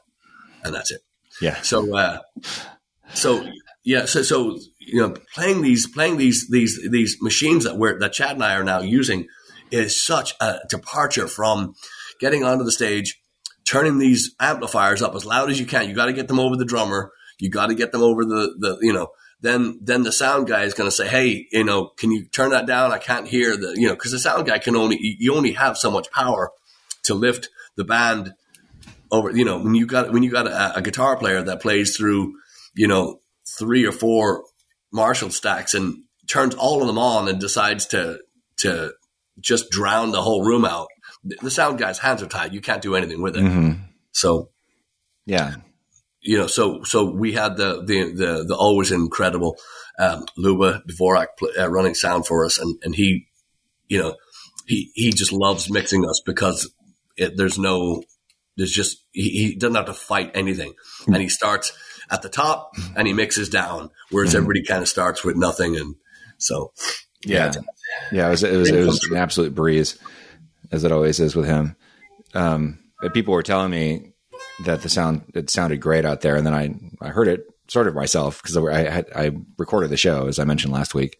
and 0.64 0.74
that's 0.74 0.90
it. 0.90 1.00
Yeah. 1.40 1.60
So, 1.62 1.96
uh, 1.96 2.18
so 3.14 3.46
yeah, 3.84 4.04
so 4.04 4.22
so 4.22 4.58
you 4.78 5.00
know, 5.00 5.14
playing 5.34 5.62
these 5.62 5.88
playing 5.88 6.16
these 6.16 6.48
these 6.48 6.80
these 6.88 7.20
machines 7.20 7.64
that 7.64 7.76
we're 7.76 7.98
that 7.98 8.12
Chad 8.12 8.32
and 8.32 8.44
I 8.44 8.54
are 8.54 8.64
now 8.64 8.80
using 8.80 9.26
is 9.70 10.04
such 10.04 10.34
a 10.40 10.60
departure 10.68 11.26
from 11.26 11.74
getting 12.20 12.44
onto 12.44 12.64
the 12.64 12.70
stage, 12.70 13.20
turning 13.64 13.98
these 13.98 14.34
amplifiers 14.38 15.02
up 15.02 15.14
as 15.16 15.26
loud 15.26 15.50
as 15.50 15.58
you 15.58 15.66
can. 15.66 15.88
You 15.88 15.94
got 15.94 16.06
to 16.06 16.12
get 16.12 16.28
them 16.28 16.38
over 16.38 16.56
the 16.56 16.64
drummer. 16.64 17.10
You 17.40 17.50
got 17.50 17.68
to 17.68 17.74
get 17.74 17.90
them 17.90 18.02
over 18.02 18.24
the 18.24 18.54
the 18.58 18.78
you 18.82 18.92
know. 18.92 19.08
Then 19.40 19.80
then 19.82 20.04
the 20.04 20.12
sound 20.12 20.46
guy 20.46 20.62
is 20.62 20.74
going 20.74 20.86
to 20.88 20.94
say, 20.94 21.08
hey, 21.08 21.48
you 21.50 21.64
know, 21.64 21.88
can 21.88 22.12
you 22.12 22.26
turn 22.26 22.50
that 22.50 22.66
down? 22.66 22.92
I 22.92 22.98
can't 22.98 23.26
hear 23.26 23.56
the 23.56 23.74
you 23.76 23.88
know 23.88 23.94
because 23.94 24.12
the 24.12 24.20
sound 24.20 24.46
guy 24.46 24.58
can 24.58 24.76
only 24.76 24.98
you 25.00 25.34
only 25.34 25.52
have 25.52 25.76
so 25.76 25.90
much 25.90 26.08
power 26.12 26.52
to 27.04 27.14
lift 27.14 27.48
the 27.74 27.82
band 27.82 28.34
over. 29.10 29.32
You 29.32 29.44
know 29.44 29.58
when 29.58 29.74
you 29.74 29.86
got 29.86 30.12
when 30.12 30.22
you 30.22 30.30
got 30.30 30.46
a, 30.46 30.76
a 30.76 30.82
guitar 30.82 31.16
player 31.16 31.42
that 31.42 31.60
plays 31.60 31.96
through 31.96 32.34
you 32.76 32.86
know 32.86 33.18
three 33.58 33.86
or 33.86 33.92
four 33.92 34.44
Marshall 34.92 35.30
stacks 35.30 35.74
and 35.74 36.04
turns 36.28 36.54
all 36.54 36.80
of 36.80 36.86
them 36.86 36.98
on 36.98 37.28
and 37.28 37.40
decides 37.40 37.86
to 37.86 38.20
to 38.58 38.92
just 39.40 39.70
drown 39.70 40.12
the 40.12 40.22
whole 40.22 40.44
room 40.44 40.64
out. 40.64 40.88
The 41.40 41.50
sound 41.50 41.78
guy's 41.78 41.98
hands 41.98 42.22
are 42.22 42.26
tied. 42.26 42.54
You 42.54 42.60
can't 42.60 42.82
do 42.82 42.94
anything 42.94 43.22
with 43.22 43.36
it. 43.36 43.42
Mm-hmm. 43.42 43.82
So, 44.12 44.50
yeah, 45.24 45.56
you 46.20 46.38
know, 46.38 46.46
so 46.46 46.82
so 46.84 47.10
we 47.10 47.32
had 47.32 47.56
the 47.56 47.82
the 47.82 48.12
the, 48.12 48.44
the 48.48 48.56
always 48.56 48.92
incredible 48.92 49.56
um, 49.98 50.24
Luba 50.36 50.82
Dvorak 50.88 51.26
uh, 51.58 51.68
running 51.70 51.94
sound 51.94 52.26
for 52.26 52.44
us, 52.44 52.58
and 52.58 52.78
and 52.82 52.94
he, 52.94 53.26
you 53.88 53.98
know, 53.98 54.16
he 54.66 54.90
he 54.94 55.10
just 55.12 55.32
loves 55.32 55.70
mixing 55.70 56.08
us 56.08 56.22
because 56.24 56.72
it, 57.16 57.36
there's 57.36 57.58
no 57.58 58.02
there's 58.56 58.72
just 58.72 59.04
he, 59.12 59.30
he 59.30 59.54
doesn't 59.56 59.74
have 59.74 59.86
to 59.86 59.94
fight 59.94 60.30
anything, 60.34 60.74
and 61.06 61.16
he 61.16 61.28
starts 61.28 61.72
at 62.12 62.22
the 62.22 62.28
top 62.28 62.76
and 62.94 63.08
he 63.08 63.14
mixes 63.14 63.48
down, 63.48 63.90
whereas 64.10 64.30
mm-hmm. 64.30 64.42
everybody 64.42 64.62
kind 64.64 64.82
of 64.82 64.88
starts 64.88 65.24
with 65.24 65.34
nothing. 65.34 65.76
And 65.76 65.96
so, 66.36 66.72
yeah, 67.24 67.52
yeah, 68.12 68.28
it 68.28 68.30
was, 68.30 68.44
it 68.44 68.56
was, 68.56 68.70
it 68.70 68.84
was 68.84 69.02
an 69.10 69.16
absolute 69.16 69.54
breeze 69.54 69.98
as 70.70 70.84
it 70.84 70.92
always 70.92 71.18
is 71.18 71.34
with 71.34 71.46
him. 71.46 71.74
Um, 72.34 72.78
people 73.14 73.32
were 73.32 73.42
telling 73.42 73.70
me 73.70 74.12
that 74.64 74.82
the 74.82 74.88
sound, 74.88 75.24
it 75.34 75.48
sounded 75.50 75.80
great 75.80 76.04
out 76.04 76.20
there. 76.20 76.36
And 76.36 76.46
then 76.46 76.54
I, 76.54 76.74
I 77.00 77.08
heard 77.08 77.28
it 77.28 77.46
sort 77.68 77.88
of 77.88 77.94
myself 77.94 78.42
because 78.42 78.56
I 78.56 78.90
had, 78.90 79.06
I 79.16 79.32
recorded 79.56 79.90
the 79.90 79.96
show 79.96 80.28
as 80.28 80.38
I 80.38 80.44
mentioned 80.44 80.74
last 80.74 80.94
week. 80.94 81.16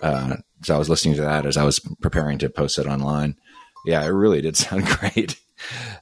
Uh, 0.00 0.36
so 0.62 0.76
I 0.76 0.78
was 0.78 0.88
listening 0.88 1.16
to 1.16 1.22
that 1.22 1.46
as 1.46 1.56
I 1.56 1.64
was 1.64 1.80
preparing 2.00 2.38
to 2.38 2.48
post 2.48 2.78
it 2.78 2.86
online. 2.86 3.36
Yeah, 3.84 4.04
it 4.04 4.08
really 4.10 4.40
did 4.40 4.56
sound 4.56 4.86
great. 4.86 5.40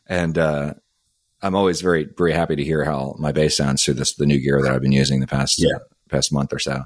And, 0.06 0.36
uh, 0.36 0.74
I'm 1.42 1.54
always 1.54 1.80
very 1.80 2.08
very 2.16 2.32
happy 2.32 2.56
to 2.56 2.64
hear 2.64 2.84
how 2.84 3.14
my 3.18 3.32
bass 3.32 3.56
sounds 3.56 3.84
through 3.84 3.94
this 3.94 4.14
the 4.14 4.26
new 4.26 4.40
gear 4.40 4.62
that 4.62 4.72
I've 4.72 4.82
been 4.82 4.92
using 4.92 5.20
the 5.20 5.26
past 5.26 5.56
yeah. 5.58 5.76
uh, 5.76 5.78
past 6.08 6.32
month 6.32 6.52
or 6.52 6.58
so. 6.58 6.84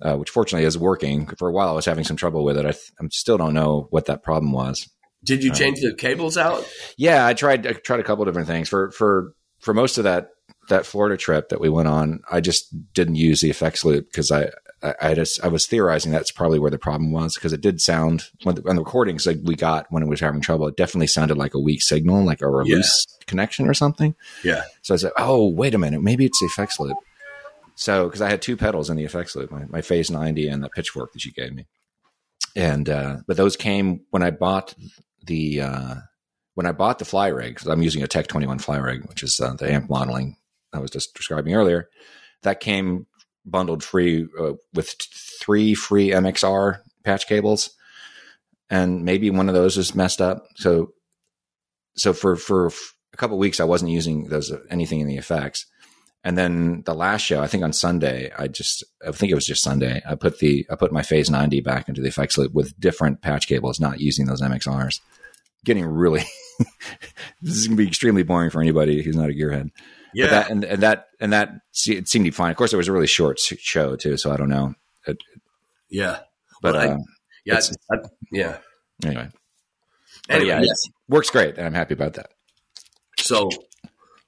Uh, 0.00 0.16
which 0.16 0.30
fortunately 0.30 0.66
is 0.66 0.76
working. 0.76 1.26
For 1.38 1.48
a 1.48 1.52
while, 1.52 1.68
I 1.68 1.72
was 1.72 1.84
having 1.84 2.02
some 2.02 2.16
trouble 2.16 2.42
with 2.42 2.56
it. 2.56 2.66
I, 2.66 2.72
th- 2.72 2.92
I 3.00 3.06
still 3.12 3.38
don't 3.38 3.54
know 3.54 3.86
what 3.90 4.06
that 4.06 4.24
problem 4.24 4.50
was. 4.50 4.88
Did 5.24 5.44
you 5.44 5.52
change 5.52 5.78
um, 5.78 5.90
the 5.90 5.94
cables 5.94 6.36
out? 6.36 6.68
Yeah, 6.96 7.24
I 7.24 7.34
tried. 7.34 7.64
I 7.68 7.72
tried 7.74 8.00
a 8.00 8.02
couple 8.02 8.24
different 8.24 8.48
things 8.48 8.68
for 8.68 8.90
for 8.90 9.32
for 9.60 9.72
most 9.72 9.98
of 9.98 10.04
that 10.04 10.30
that 10.68 10.86
Florida 10.86 11.16
trip 11.16 11.50
that 11.50 11.60
we 11.60 11.68
went 11.68 11.86
on. 11.88 12.20
I 12.30 12.40
just 12.40 12.74
didn't 12.92 13.14
use 13.14 13.40
the 13.40 13.50
effects 13.50 13.84
loop 13.84 14.06
because 14.06 14.32
I 14.32 14.50
I, 14.82 14.94
I, 15.00 15.14
just 15.14 15.44
I 15.44 15.48
was 15.48 15.66
theorizing 15.66 16.12
that's 16.12 16.30
probably 16.30 16.58
where 16.58 16.70
the 16.70 16.78
problem 16.78 17.12
was 17.12 17.34
because 17.34 17.52
it 17.52 17.60
did 17.60 17.80
sound 17.80 18.28
when 18.42 18.56
the, 18.56 18.62
when 18.62 18.76
the 18.76 18.82
recordings 18.82 19.26
like 19.26 19.38
we 19.42 19.54
got 19.54 19.86
when 19.90 20.02
it 20.02 20.08
was 20.08 20.20
having 20.20 20.40
trouble, 20.40 20.66
it 20.66 20.76
definitely 20.76 21.06
sounded 21.06 21.36
like 21.36 21.54
a 21.54 21.60
weak 21.60 21.82
signal, 21.82 22.24
like 22.24 22.42
a 22.42 22.48
loose 22.48 23.06
yeah. 23.08 23.24
connection 23.26 23.68
or 23.68 23.74
something. 23.74 24.14
Yeah. 24.44 24.62
So 24.82 24.94
I 24.94 24.96
said, 24.96 25.12
oh 25.16 25.48
wait 25.48 25.74
a 25.74 25.78
minute, 25.78 26.02
maybe 26.02 26.24
it's 26.24 26.40
the 26.40 26.46
effects 26.46 26.80
loop. 26.80 26.96
So 27.74 28.06
because 28.06 28.20
I 28.20 28.30
had 28.30 28.42
two 28.42 28.56
pedals 28.56 28.90
in 28.90 28.96
the 28.96 29.04
effects 29.04 29.34
loop, 29.34 29.50
my, 29.50 29.64
my 29.66 29.82
Phase 29.82 30.10
ninety 30.10 30.48
and 30.48 30.62
the 30.62 30.68
Pitchfork 30.68 31.12
that 31.12 31.24
you 31.24 31.32
gave 31.32 31.52
me, 31.52 31.66
and 32.54 32.88
uh, 32.88 33.18
but 33.26 33.36
those 33.36 33.56
came 33.56 34.02
when 34.10 34.22
I 34.22 34.30
bought 34.30 34.74
the 35.24 35.60
uh, 35.62 35.94
when 36.54 36.66
I 36.66 36.72
bought 36.72 36.98
the 36.98 37.04
fly 37.04 37.28
rig. 37.28 37.54
Because 37.54 37.68
I'm 37.68 37.82
using 37.82 38.02
a 38.02 38.06
Tech 38.06 38.26
Twenty 38.26 38.46
One 38.46 38.58
fly 38.58 38.76
rig, 38.76 39.04
which 39.06 39.22
is 39.22 39.40
uh, 39.40 39.54
the 39.54 39.72
amp 39.72 39.88
modeling 39.88 40.36
I 40.72 40.78
was 40.78 40.90
just 40.90 41.14
describing 41.14 41.54
earlier. 41.54 41.88
That 42.42 42.60
came 42.60 43.06
bundled 43.44 43.82
free 43.82 44.26
uh, 44.38 44.52
with 44.74 44.94
three 45.40 45.74
free 45.74 46.10
MXR 46.10 46.80
patch 47.04 47.26
cables, 47.26 47.70
and 48.70 49.04
maybe 49.04 49.30
one 49.30 49.48
of 49.48 49.54
those 49.54 49.76
is 49.76 49.94
messed 49.94 50.20
up. 50.20 50.46
So, 50.56 50.92
so 51.94 52.12
for 52.12 52.36
for 52.36 52.68
a 53.12 53.16
couple 53.16 53.38
weeks, 53.38 53.60
I 53.60 53.64
wasn't 53.64 53.90
using 53.90 54.28
those 54.28 54.50
uh, 54.50 54.60
anything 54.70 55.00
in 55.00 55.08
the 55.08 55.16
effects. 55.16 55.66
And 56.24 56.38
then 56.38 56.82
the 56.86 56.94
last 56.94 57.22
show, 57.22 57.42
I 57.42 57.48
think 57.48 57.64
on 57.64 57.72
Sunday, 57.72 58.30
I 58.38 58.46
just 58.46 58.84
I 59.06 59.10
think 59.10 59.32
it 59.32 59.34
was 59.34 59.46
just 59.46 59.62
Sunday. 59.62 60.02
I 60.08 60.14
put 60.14 60.38
the 60.38 60.64
I 60.70 60.76
put 60.76 60.92
my 60.92 61.02
Phase 61.02 61.28
90 61.28 61.60
back 61.60 61.88
into 61.88 62.00
the 62.00 62.08
effects 62.08 62.38
loop 62.38 62.52
with 62.52 62.78
different 62.78 63.22
patch 63.22 63.48
cables, 63.48 63.80
not 63.80 64.00
using 64.00 64.26
those 64.26 64.40
MXRs. 64.40 65.00
Getting 65.64 65.84
really 65.84 66.24
this 67.42 67.56
is 67.56 67.66
gonna 67.66 67.76
be 67.76 67.88
extremely 67.88 68.22
boring 68.22 68.50
for 68.50 68.60
anybody 68.60 69.02
who's 69.02 69.16
not 69.16 69.30
a 69.30 69.32
gearhead. 69.32 69.70
Yeah, 70.14 70.26
that, 70.28 70.50
and, 70.50 70.64
and 70.64 70.82
that 70.82 71.08
and 71.20 71.32
that 71.32 71.50
it 71.86 72.08
seemed 72.08 72.08
to 72.08 72.18
be 72.20 72.30
fine. 72.30 72.50
Of 72.50 72.56
course, 72.56 72.72
it 72.72 72.76
was 72.76 72.88
a 72.88 72.92
really 72.92 73.06
short 73.06 73.38
show 73.38 73.96
too, 73.96 74.16
so 74.16 74.32
I 74.32 74.36
don't 74.36 74.48
know. 74.48 74.74
It, 75.06 75.18
yeah, 75.88 76.20
but 76.60 76.74
well, 76.74 76.92
uh, 76.92 76.98
yeah, 77.44 77.60
I, 77.90 77.96
yeah. 78.30 78.58
Anyway, 79.04 79.28
anyway 80.28 80.48
yeah, 80.48 80.60
yes. 80.62 80.84
works 81.08 81.30
great, 81.30 81.56
and 81.56 81.66
I'm 81.66 81.74
happy 81.74 81.94
about 81.94 82.14
that. 82.14 82.30
So, 83.18 83.50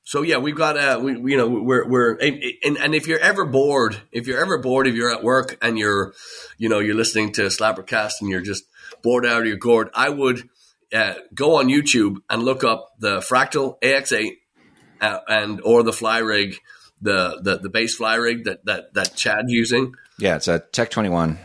so 0.04 0.22
yeah, 0.22 0.38
we've 0.38 0.56
got 0.56 0.76
uh, 0.76 1.00
we 1.02 1.32
you 1.32 1.36
know 1.36 1.48
we're 1.48 1.86
we're 1.88 2.14
and 2.14 2.78
and 2.78 2.94
if 2.94 3.06
you're 3.06 3.20
ever 3.20 3.44
bored, 3.44 4.00
if 4.10 4.26
you're 4.26 4.40
ever 4.40 4.58
bored, 4.58 4.86
if 4.86 4.94
you're 4.94 5.12
at 5.12 5.22
work 5.22 5.58
and 5.62 5.78
you're, 5.78 6.14
you 6.58 6.68
know, 6.68 6.78
you're 6.78 6.94
listening 6.94 7.32
to 7.32 7.42
Slappercast 7.42 8.14
and 8.20 8.30
you're 8.30 8.40
just 8.40 8.64
bored 9.02 9.26
out 9.26 9.40
of 9.40 9.46
your 9.46 9.56
gourd, 9.56 9.90
I 9.94 10.08
would. 10.08 10.48
Uh, 10.92 11.14
go 11.34 11.56
on 11.56 11.66
YouTube 11.66 12.18
and 12.30 12.44
look 12.44 12.62
up 12.62 12.90
the 13.00 13.16
Fractal 13.16 13.80
AX8 13.80 14.36
uh, 15.00 15.20
and 15.28 15.60
or 15.62 15.82
the 15.82 15.92
fly 15.92 16.18
rig, 16.18 16.56
the 17.00 17.40
the 17.42 17.58
the 17.58 17.68
bass 17.68 17.96
fly 17.96 18.14
rig 18.14 18.44
that 18.44 18.64
that 18.66 18.94
that 18.94 19.14
Chad's 19.14 19.50
using. 19.50 19.94
Yeah, 20.18 20.36
it's 20.36 20.48
a 20.48 20.60
Tech 20.60 20.90
Twenty 20.90 21.08
One 21.08 21.38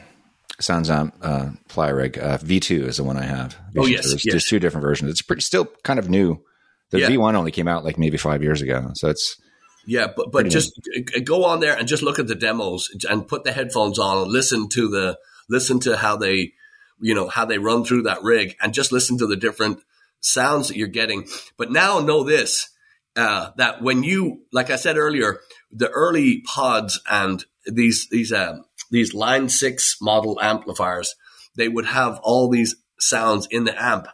Sounds 0.59 0.89
uh, 0.89 1.51
fly 1.69 1.87
rig. 1.87 2.19
Uh, 2.19 2.37
V 2.37 2.59
two 2.59 2.85
is 2.85 2.97
the 2.97 3.03
one 3.03 3.15
I 3.15 3.23
have. 3.23 3.55
V2. 3.73 3.81
Oh 3.81 3.85
yes, 3.85 4.09
there's, 4.09 4.25
yes. 4.25 4.33
there's 4.33 4.45
two 4.45 4.59
different 4.59 4.83
versions. 4.83 5.09
It's 5.09 5.21
pretty 5.21 5.41
still 5.41 5.65
kind 5.83 5.99
of 5.99 6.09
new. 6.09 6.41
The 6.89 7.05
V 7.05 7.17
one 7.17 7.37
only 7.37 7.51
came 7.51 7.67
out 7.67 7.85
like 7.85 7.97
maybe 7.97 8.17
five 8.17 8.43
years 8.43 8.61
ago, 8.61 8.91
so 8.95 9.09
it's 9.09 9.37
yeah, 9.85 10.07
but 10.13 10.31
but 10.33 10.49
just 10.49 10.73
new. 10.85 11.21
go 11.21 11.45
on 11.45 11.61
there 11.61 11.77
and 11.77 11.87
just 11.87 12.03
look 12.03 12.19
at 12.19 12.27
the 12.27 12.35
demos 12.35 12.89
and 13.09 13.25
put 13.25 13.45
the 13.45 13.53
headphones 13.53 13.99
on 13.99 14.23
and 14.23 14.31
listen 14.31 14.67
to 14.69 14.89
the 14.89 15.17
listen 15.49 15.79
to 15.81 15.95
how 15.95 16.17
they 16.17 16.51
you 16.99 17.15
know 17.15 17.29
how 17.29 17.45
they 17.45 17.57
run 17.57 17.85
through 17.85 18.03
that 18.03 18.21
rig 18.21 18.57
and 18.61 18.73
just 18.73 18.91
listen 18.91 19.17
to 19.19 19.27
the 19.27 19.37
different 19.37 19.79
sounds 20.19 20.67
that 20.67 20.75
you're 20.75 20.89
getting. 20.89 21.25
But 21.57 21.71
now 21.71 21.99
know 21.99 22.25
this: 22.25 22.69
uh, 23.15 23.51
that 23.57 23.81
when 23.81 24.03
you, 24.03 24.43
like 24.51 24.69
I 24.69 24.75
said 24.75 24.97
earlier, 24.97 25.39
the 25.71 25.89
early 25.89 26.41
pods 26.41 27.01
and 27.09 27.43
these 27.65 28.07
these 28.09 28.31
um, 28.31 28.65
these 28.91 29.13
line 29.13 29.49
six 29.49 29.97
model 30.01 30.39
amplifiers, 30.41 31.15
they 31.55 31.67
would 31.67 31.85
have 31.85 32.19
all 32.23 32.49
these 32.49 32.75
sounds 32.99 33.47
in 33.51 33.63
the 33.63 33.81
amp, 33.81 34.07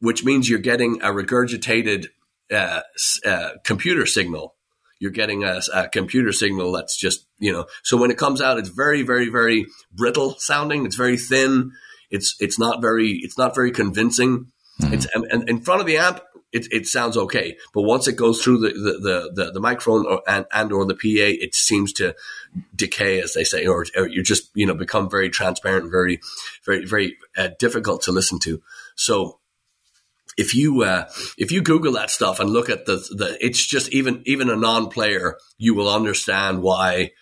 which 0.00 0.24
means 0.24 0.48
you're 0.48 0.58
getting 0.58 1.02
a 1.02 1.08
regurgitated 1.08 2.06
uh, 2.52 2.82
uh, 3.24 3.50
computer 3.64 4.06
signal. 4.06 4.54
You're 4.98 5.10
getting 5.10 5.44
a, 5.44 5.60
a, 5.74 5.88
computer 5.88 6.32
signal 6.32 6.72
that's 6.72 6.96
just 6.96 7.26
you 7.38 7.52
know. 7.52 7.66
So 7.82 7.98
when 7.98 8.10
it 8.10 8.16
comes 8.16 8.40
out, 8.40 8.58
it's 8.58 8.70
very 8.70 9.02
very 9.02 9.28
very 9.28 9.66
brittle 9.92 10.36
sounding. 10.38 10.86
It's 10.86 10.96
very 10.96 11.18
thin. 11.18 11.72
It's 12.10 12.34
it's 12.40 12.58
not 12.58 12.80
very 12.80 13.20
it's 13.22 13.36
not 13.36 13.54
very 13.54 13.72
convincing. 13.72 14.52
Mm-hmm. 14.80 14.94
It's 14.94 15.06
and, 15.14 15.24
and 15.30 15.48
in 15.48 15.60
front 15.60 15.80
of 15.80 15.86
the 15.86 15.98
amp, 15.98 16.20
it, 16.52 16.72
it 16.72 16.86
sounds 16.86 17.16
okay. 17.16 17.56
But 17.74 17.82
once 17.82 18.08
it 18.08 18.16
goes 18.16 18.42
through 18.42 18.58
the, 18.58 18.68
the, 18.68 18.98
the, 19.00 19.44
the, 19.44 19.52
the 19.52 19.60
microphone 19.60 20.06
or, 20.06 20.22
and, 20.28 20.46
and 20.52 20.72
or 20.72 20.84
the 20.84 20.94
PA, 20.94 21.00
it 21.04 21.54
seems 21.54 21.92
to 21.94 22.14
decay, 22.74 23.20
as 23.20 23.34
they 23.34 23.44
say, 23.44 23.66
or, 23.66 23.84
or 23.96 24.06
you 24.06 24.22
just, 24.22 24.50
you 24.54 24.66
know, 24.66 24.74
become 24.74 25.10
very 25.10 25.28
transparent, 25.28 25.90
very, 25.90 26.20
very, 26.64 26.86
very 26.86 27.16
uh, 27.36 27.48
difficult 27.58 28.02
to 28.02 28.12
listen 28.12 28.38
to. 28.40 28.62
So 28.94 29.40
if 30.36 30.54
you 30.54 30.82
uh, 30.82 31.08
if 31.38 31.50
you 31.50 31.62
Google 31.62 31.92
that 31.92 32.10
stuff 32.10 32.40
and 32.40 32.50
look 32.50 32.68
at 32.68 32.84
the 32.84 32.96
the, 32.96 33.38
it's 33.40 33.64
just 33.64 33.90
even 33.92 34.22
even 34.26 34.50
a 34.50 34.56
non-player, 34.56 35.38
you 35.56 35.74
will 35.74 35.88
understand 35.88 36.62
why 36.62 37.12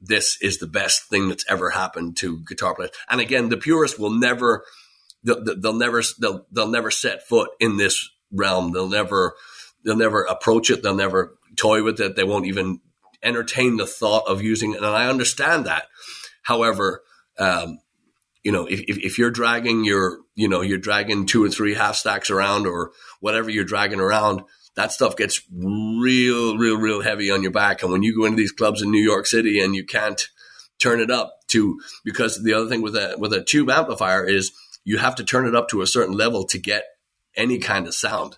this 0.00 0.40
is 0.40 0.58
the 0.58 0.66
best 0.66 1.04
thing 1.04 1.28
that's 1.28 1.44
ever 1.48 1.70
happened 1.70 2.16
to 2.18 2.40
guitar 2.46 2.74
players. 2.74 2.90
And 3.08 3.20
again, 3.20 3.48
the 3.48 3.56
purist 3.56 3.98
will 3.98 4.10
never 4.10 4.64
they'll, 5.24 5.42
they'll 5.42 5.72
never 5.72 6.02
they'll 6.20 6.46
they'll 6.52 6.68
never 6.68 6.90
set 6.90 7.26
foot 7.26 7.50
in 7.58 7.78
this 7.78 8.10
realm. 8.32 8.72
They'll 8.72 8.88
never 8.88 9.34
they'll 9.84 9.96
never 9.96 10.22
approach 10.22 10.70
it. 10.70 10.82
They'll 10.82 10.94
never 10.94 11.36
toy 11.56 11.82
with 11.82 12.00
it. 12.00 12.16
They 12.16 12.24
won't 12.24 12.46
even 12.46 12.80
entertain 13.22 13.76
the 13.76 13.86
thought 13.86 14.28
of 14.28 14.42
using 14.42 14.72
it. 14.72 14.78
And 14.78 14.86
I 14.86 15.08
understand 15.08 15.66
that. 15.66 15.84
However, 16.42 17.02
um, 17.38 17.80
you 18.42 18.52
know, 18.52 18.66
if, 18.66 18.80
if 18.80 19.18
you're 19.18 19.30
dragging 19.30 19.84
your, 19.84 20.20
you 20.34 20.48
know, 20.48 20.60
you're 20.60 20.78
dragging 20.78 21.26
two 21.26 21.44
or 21.44 21.48
three 21.48 21.74
half 21.74 21.96
stacks 21.96 22.30
around 22.30 22.66
or 22.66 22.92
whatever 23.20 23.50
you're 23.50 23.64
dragging 23.64 24.00
around, 24.00 24.42
that 24.76 24.92
stuff 24.92 25.16
gets 25.16 25.42
real, 25.52 26.56
real, 26.56 26.78
real 26.78 27.02
heavy 27.02 27.30
on 27.30 27.42
your 27.42 27.50
back. 27.50 27.82
And 27.82 27.90
when 27.90 28.02
you 28.02 28.16
go 28.16 28.24
into 28.24 28.36
these 28.36 28.52
clubs 28.52 28.80
in 28.80 28.90
New 28.90 29.02
York 29.02 29.26
City 29.26 29.60
and 29.60 29.74
you 29.74 29.84
can't 29.84 30.28
turn 30.78 31.00
it 31.00 31.10
up 31.10 31.40
to, 31.48 31.80
because 32.04 32.42
the 32.42 32.54
other 32.54 32.68
thing 32.68 32.80
with 32.80 32.94
a, 32.94 33.16
with 33.18 33.32
a 33.32 33.42
tube 33.42 33.70
amplifier 33.70 34.24
is 34.24 34.52
you 34.84 34.98
have 34.98 35.16
to 35.16 35.24
turn 35.24 35.46
it 35.46 35.56
up 35.56 35.68
to 35.68 35.82
a 35.82 35.86
certain 35.86 36.16
level 36.16 36.44
to 36.46 36.58
get 36.58 36.84
any 37.38 37.58
kind 37.58 37.86
of 37.86 37.94
sound. 37.94 38.36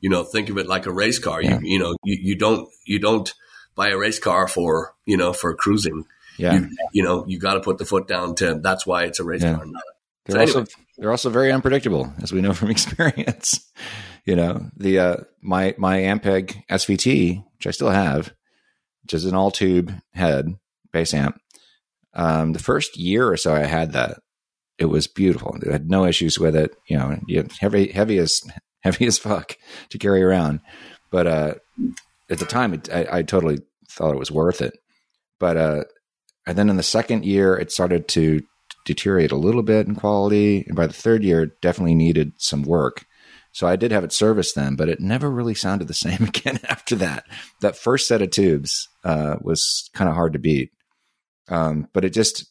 You 0.00 0.10
know, 0.10 0.24
think 0.24 0.48
of 0.48 0.58
it 0.58 0.66
like 0.66 0.86
a 0.86 0.92
race 0.92 1.18
car. 1.18 1.42
You, 1.42 1.60
you 1.62 1.78
know, 1.78 1.94
you, 2.02 2.18
you 2.20 2.34
don't, 2.36 2.68
you 2.86 2.98
don't 2.98 3.32
buy 3.76 3.90
a 3.90 3.96
race 3.98 4.18
car 4.18 4.48
for, 4.48 4.94
you 5.06 5.16
know, 5.16 5.32
for 5.32 5.54
cruising 5.54 6.04
Yeah. 6.38 6.54
you, 6.54 6.68
you 6.92 7.02
know, 7.02 7.24
you 7.28 7.38
got 7.38 7.54
to 7.54 7.60
put 7.60 7.76
the 7.78 7.84
foot 7.84 8.08
down 8.08 8.34
to. 8.36 8.54
That's 8.62 8.86
why 8.86 9.04
it's 9.04 9.20
a 9.20 9.24
race 9.24 9.42
Yeah. 9.42 9.54
car. 9.56 9.66
Not, 9.66 9.82
They're 10.26 10.34
So 10.36 10.40
also 10.40 10.58
anyway. 10.60 10.72
they're 10.98 11.10
also 11.10 11.30
very 11.30 11.52
unpredictable, 11.52 12.12
as 12.22 12.32
we 12.32 12.40
know 12.40 12.52
from 12.60 12.70
experience. 12.70 13.70
you 14.24 14.36
know, 14.36 14.70
the 14.76 14.98
uh, 14.98 15.16
my 15.42 15.74
my 15.78 15.98
Ampeg 15.98 16.62
SVT, 16.70 17.44
which 17.56 17.66
I 17.66 17.70
still 17.70 17.90
have, 17.90 18.32
which 19.02 19.14
is 19.14 19.24
an 19.26 19.34
all 19.34 19.50
tube 19.50 19.92
head 20.14 20.54
bass 20.92 21.12
amp. 21.14 21.38
Um, 22.14 22.52
the 22.54 22.58
first 22.58 22.96
year 22.96 23.28
or 23.28 23.36
so 23.36 23.54
I 23.54 23.60
had 23.64 23.92
that, 23.92 24.18
it 24.80 24.86
was 24.86 25.06
beautiful. 25.06 25.56
I 25.68 25.72
had 25.72 25.88
no 25.88 26.04
issues 26.04 26.38
with 26.38 26.56
it. 26.56 26.74
You 26.88 26.98
know, 26.98 27.16
heavy 27.60 27.92
heavy 27.92 28.18
as 28.18 28.42
heavy 28.80 29.06
as 29.06 29.18
fuck 29.18 29.56
to 29.90 29.98
carry 29.98 30.22
around, 30.22 30.60
but 31.10 31.26
uh, 31.26 31.54
at 32.30 32.38
the 32.38 32.46
time, 32.46 32.74
it, 32.74 32.92
I, 32.92 33.18
I 33.18 33.22
totally 33.22 33.58
thought 33.88 34.12
it 34.12 34.18
was 34.18 34.30
worth 34.30 34.62
it. 34.62 34.78
But 35.38 35.56
uh, 35.56 35.84
and 36.46 36.56
then 36.56 36.70
in 36.70 36.76
the 36.76 36.82
second 36.82 37.24
year, 37.24 37.56
it 37.56 37.70
started 37.70 38.08
to 38.08 38.42
deteriorate 38.84 39.32
a 39.32 39.36
little 39.36 39.62
bit 39.62 39.86
in 39.86 39.94
quality. 39.94 40.64
And 40.66 40.76
by 40.76 40.86
the 40.86 40.92
third 40.92 41.22
year, 41.22 41.42
it 41.42 41.60
definitely 41.60 41.94
needed 41.94 42.32
some 42.38 42.62
work. 42.62 43.04
So 43.52 43.66
I 43.66 43.76
did 43.76 43.90
have 43.90 44.04
it 44.04 44.12
serviced 44.12 44.54
then, 44.54 44.76
but 44.76 44.88
it 44.88 45.00
never 45.00 45.30
really 45.30 45.54
sounded 45.54 45.88
the 45.88 45.94
same 46.06 46.24
again 46.24 46.60
after 46.68 46.96
that. 46.96 47.24
That 47.60 47.76
first 47.76 48.08
set 48.08 48.22
of 48.22 48.30
tubes 48.30 48.88
uh, 49.04 49.36
was 49.40 49.90
kind 49.92 50.08
of 50.08 50.14
hard 50.14 50.32
to 50.32 50.38
beat. 50.38 50.72
Um, 51.48 51.88
but 51.92 52.04
it 52.04 52.10
just, 52.10 52.46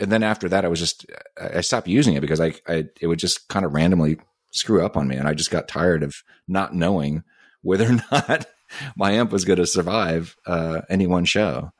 and 0.00 0.10
then 0.10 0.22
after 0.22 0.48
that, 0.48 0.64
I 0.64 0.68
was 0.68 0.80
just, 0.80 1.06
I 1.40 1.60
stopped 1.60 1.88
using 1.88 2.14
it 2.14 2.20
because 2.20 2.40
I, 2.40 2.54
I, 2.66 2.84
it 3.00 3.06
would 3.06 3.18
just 3.18 3.48
kind 3.48 3.64
of 3.64 3.74
randomly 3.74 4.18
screw 4.50 4.84
up 4.84 4.96
on 4.96 5.08
me. 5.08 5.16
And 5.16 5.28
I 5.28 5.34
just 5.34 5.50
got 5.50 5.68
tired 5.68 6.02
of 6.02 6.14
not 6.48 6.74
knowing 6.74 7.24
whether 7.62 7.86
or 7.90 7.98
not 8.12 8.46
my 8.96 9.12
amp 9.12 9.32
was 9.32 9.44
going 9.44 9.58
to 9.58 9.66
survive 9.66 10.36
uh, 10.46 10.82
any 10.88 11.06
one 11.06 11.24
show. 11.24 11.72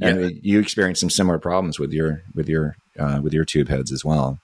And 0.00 0.38
you 0.42 0.60
experienced 0.60 1.00
some 1.00 1.10
similar 1.10 1.40
problems 1.40 1.80
with 1.80 1.92
your 1.92 2.22
with 2.32 2.48
your 2.48 2.76
uh, 2.96 3.18
with 3.20 3.32
your 3.32 3.44
tube 3.44 3.68
heads 3.68 3.90
as 3.90 4.04
well. 4.04 4.38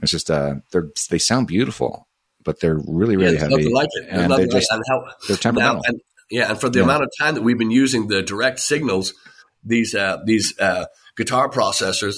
It's 0.00 0.10
just 0.10 0.30
uh, 0.30 0.56
they're 0.72 0.88
they 1.10 1.18
sound 1.18 1.46
beautiful, 1.46 2.08
but 2.42 2.60
they're 2.60 2.80
really 2.86 3.16
really 3.16 3.34
yeah, 3.34 3.40
heavy, 3.40 3.68
like 3.70 3.90
it. 3.92 4.08
And 4.08 4.32
they're 4.32 4.46
just 4.46 4.72
and 4.72 4.82
how, 4.88 5.04
they're 5.28 5.36
now, 5.36 5.40
temperamental. 5.42 5.82
and, 5.86 6.00
yeah, 6.30 6.50
and 6.50 6.60
for 6.60 6.70
the 6.70 6.78
Yeah. 6.78 6.84
amount 6.84 7.02
of 7.04 7.10
time 7.20 7.34
that 7.34 7.42
we've 7.42 7.58
been 7.58 7.70
using 7.70 8.08
the 8.08 8.22
direct 8.22 8.60
signals, 8.60 9.12
these 9.62 9.94
uh, 9.94 10.22
these 10.24 10.58
uh, 10.58 10.86
guitar 11.18 11.50
processors, 11.50 12.16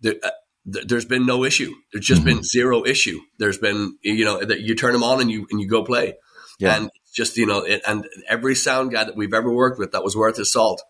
the, 0.00 0.24
uh, 0.24 0.30
there's 0.64 1.04
been 1.06 1.24
no 1.26 1.44
issue. 1.44 1.72
There's 1.92 2.04
just 2.06 2.22
Mm-hmm. 2.22 2.30
been 2.36 2.42
zero 2.42 2.84
issue. 2.84 3.20
There's 3.38 3.58
been 3.58 3.96
you 4.02 4.24
know 4.24 4.44
that 4.44 4.60
you 4.60 4.74
turn 4.74 4.92
them 4.92 5.02
on 5.02 5.20
and 5.20 5.30
you 5.30 5.46
and 5.50 5.60
you 5.60 5.66
go 5.68 5.82
play, 5.84 6.14
Yeah. 6.58 6.76
and 6.76 6.90
just 7.14 7.36
you 7.36 7.46
know 7.46 7.60
it, 7.60 7.82
and 7.86 8.06
every 8.28 8.54
sound 8.54 8.92
guy 8.92 9.04
that 9.04 9.16
we've 9.16 9.32
ever 9.34 9.50
worked 9.52 9.78
with 9.78 9.92
that 9.92 10.04
was 10.04 10.14
worth 10.16 10.36
his 10.36 10.52
salt. 10.52 10.82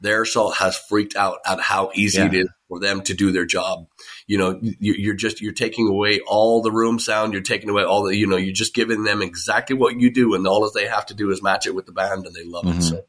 Their 0.00 0.24
salt 0.24 0.58
has 0.58 0.78
freaked 0.78 1.16
out 1.16 1.38
at 1.44 1.58
how 1.58 1.90
easy 1.92 2.20
it 2.22 2.32
Yeah. 2.32 2.40
is 2.42 2.48
for 2.68 2.78
them 2.78 3.02
to 3.02 3.14
do 3.14 3.32
their 3.32 3.44
job. 3.46 3.88
You 4.28 4.38
know, 4.38 4.58
you, 4.62 4.94
you're 4.96 5.14
just 5.16 5.40
you're 5.40 5.52
taking 5.52 5.88
away 5.88 6.20
all 6.24 6.62
the 6.62 6.70
room 6.70 7.00
sound. 7.00 7.32
You're 7.32 7.42
taking 7.42 7.68
away 7.68 7.82
all 7.82 8.04
the 8.04 8.16
you 8.16 8.28
know. 8.28 8.36
You're 8.36 8.52
just 8.54 8.74
giving 8.74 9.02
them 9.02 9.20
exactly 9.22 9.74
what 9.74 9.98
you 9.98 10.12
do, 10.12 10.34
and 10.34 10.46
all 10.46 10.60
that 10.62 10.74
they 10.78 10.86
have 10.86 11.06
to 11.06 11.14
do 11.14 11.30
is 11.32 11.42
match 11.42 11.66
it 11.66 11.74
with 11.74 11.86
the 11.86 11.92
band, 11.92 12.24
and 12.26 12.34
they 12.36 12.44
love 12.44 12.66
it. 12.68 12.76
Mhm. 12.76 12.82
So, 12.82 13.04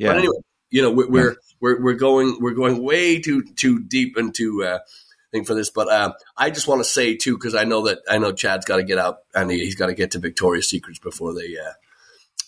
yeah, 0.00 0.08
but 0.08 0.16
anyway, 0.18 0.34
you 0.70 0.82
know, 0.82 0.90
we're 0.90 1.08
we're, 1.08 1.36
we're 1.62 1.80
we're 1.80 1.94
going 1.94 2.36
we're 2.40 2.54
going 2.54 2.82
way 2.82 3.20
too 3.20 3.44
too 3.56 3.80
deep 3.80 4.18
into 4.18 4.64
uh, 4.64 4.80
thing 5.30 5.44
for 5.44 5.54
this. 5.54 5.70
But 5.70 5.88
uh, 5.88 6.12
I 6.36 6.50
just 6.50 6.68
want 6.68 6.80
to 6.80 6.88
say 6.88 7.16
too, 7.16 7.38
because 7.38 7.54
I 7.54 7.64
know 7.64 7.86
that 7.86 8.00
I 8.10 8.18
know 8.18 8.32
Chad's 8.32 8.66
got 8.66 8.76
to 8.76 8.82
get 8.82 8.98
out 8.98 9.18
and 9.34 9.50
he, 9.50 9.58
he's 9.60 9.76
got 9.76 9.86
to 9.86 9.94
get 9.94 10.10
to 10.10 10.18
Victoria's 10.18 10.68
Secrets 10.68 10.98
before 10.98 11.34
they 11.34 11.56
uh, 11.56 11.72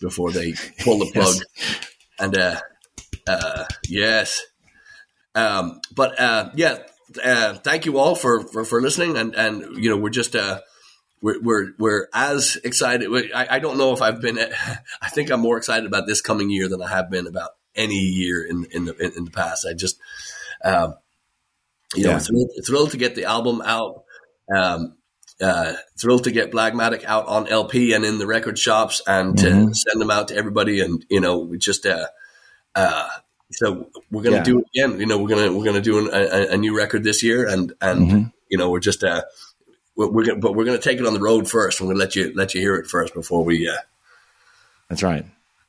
before 0.00 0.32
they 0.32 0.54
pull 0.82 0.98
the 0.98 1.10
plug. 1.14 1.36
Yes. 1.36 1.90
And 2.18 2.36
uh, 2.36 2.60
uh, 3.26 3.64
yes, 3.88 4.42
um, 5.34 5.80
but 5.94 6.20
uh, 6.20 6.50
yeah, 6.54 6.78
uh, 7.22 7.54
thank 7.54 7.86
you 7.86 7.98
all 7.98 8.14
for, 8.14 8.46
for 8.46 8.64
for 8.64 8.80
listening. 8.80 9.16
And 9.16 9.34
and 9.34 9.82
you 9.82 9.90
know, 9.90 9.96
we're 9.96 10.10
just 10.10 10.36
uh, 10.36 10.60
we're 11.22 11.40
we're 11.40 11.66
we're 11.78 12.08
as 12.12 12.58
excited. 12.62 13.10
I, 13.34 13.56
I 13.56 13.58
don't 13.58 13.78
know 13.78 13.92
if 13.92 14.02
I've 14.02 14.20
been. 14.20 14.38
I 15.02 15.08
think 15.08 15.30
I'm 15.30 15.40
more 15.40 15.56
excited 15.56 15.86
about 15.86 16.06
this 16.06 16.20
coming 16.20 16.50
year 16.50 16.68
than 16.68 16.82
I 16.82 16.88
have 16.88 17.10
been 17.10 17.26
about 17.26 17.50
any 17.76 17.94
year 17.96 18.44
in 18.44 18.66
in 18.70 18.84
the 18.86 18.94
in, 18.96 19.24
the 19.24 19.30
past. 19.30 19.66
I 19.68 19.74
just, 19.74 19.98
um, 20.64 20.94
you 21.94 22.04
know, 22.04 22.18
thrilled, 22.18 22.50
thrilled 22.66 22.90
to 22.92 22.96
get 22.96 23.14
the 23.14 23.24
album 23.24 23.62
out. 23.64 24.04
Um, 24.54 24.96
uh, 25.40 25.72
thrilled 25.98 26.24
to 26.24 26.30
get 26.30 26.52
Blackmatic 26.52 27.04
out 27.04 27.26
on 27.26 27.48
LP 27.48 27.92
and 27.92 28.04
in 28.04 28.18
the 28.18 28.26
record 28.26 28.56
shops 28.58 29.02
and 29.06 29.36
to 29.38 29.46
Mhm. 29.46 29.74
send 29.76 30.00
them 30.00 30.10
out 30.10 30.28
to 30.28 30.36
everybody. 30.36 30.80
And 30.80 31.04
you 31.10 31.20
know, 31.20 31.38
we 31.38 31.58
just 31.58 31.84
uh, 31.86 32.06
uh, 32.76 33.08
so 33.52 33.90
we're 34.12 34.22
gonna 34.22 34.36
Yeah. 34.36 34.42
do 34.44 34.58
it 34.60 34.66
again. 34.74 35.00
You 35.00 35.06
know, 35.06 35.18
we're 35.18 35.28
gonna 35.28 35.52
we're 35.52 35.64
gonna 35.64 35.80
do 35.80 35.98
an, 35.98 36.10
a, 36.14 36.52
a 36.52 36.56
new 36.56 36.76
record 36.76 37.02
this 37.02 37.22
year, 37.24 37.48
and 37.48 37.72
and 37.80 38.10
Mhm. 38.10 38.32
you 38.48 38.58
know, 38.58 38.70
we're 38.70 38.78
just 38.80 39.02
uh, 39.02 39.22
we're, 39.96 40.08
we're 40.08 40.24
gonna, 40.24 40.38
but 40.38 40.54
we're 40.54 40.64
gonna 40.64 40.78
take 40.78 40.98
it 41.00 41.06
on 41.06 41.14
the 41.14 41.20
road 41.20 41.50
first. 41.50 41.80
We're 41.80 41.88
gonna 41.88 41.98
let 41.98 42.14
you 42.14 42.32
let 42.36 42.54
you 42.54 42.60
hear 42.60 42.76
it 42.76 42.86
first 42.86 43.12
before 43.12 43.44
we 43.44 43.68
uh, 43.68 43.74
that's 44.88 45.02
right. 45.02 45.26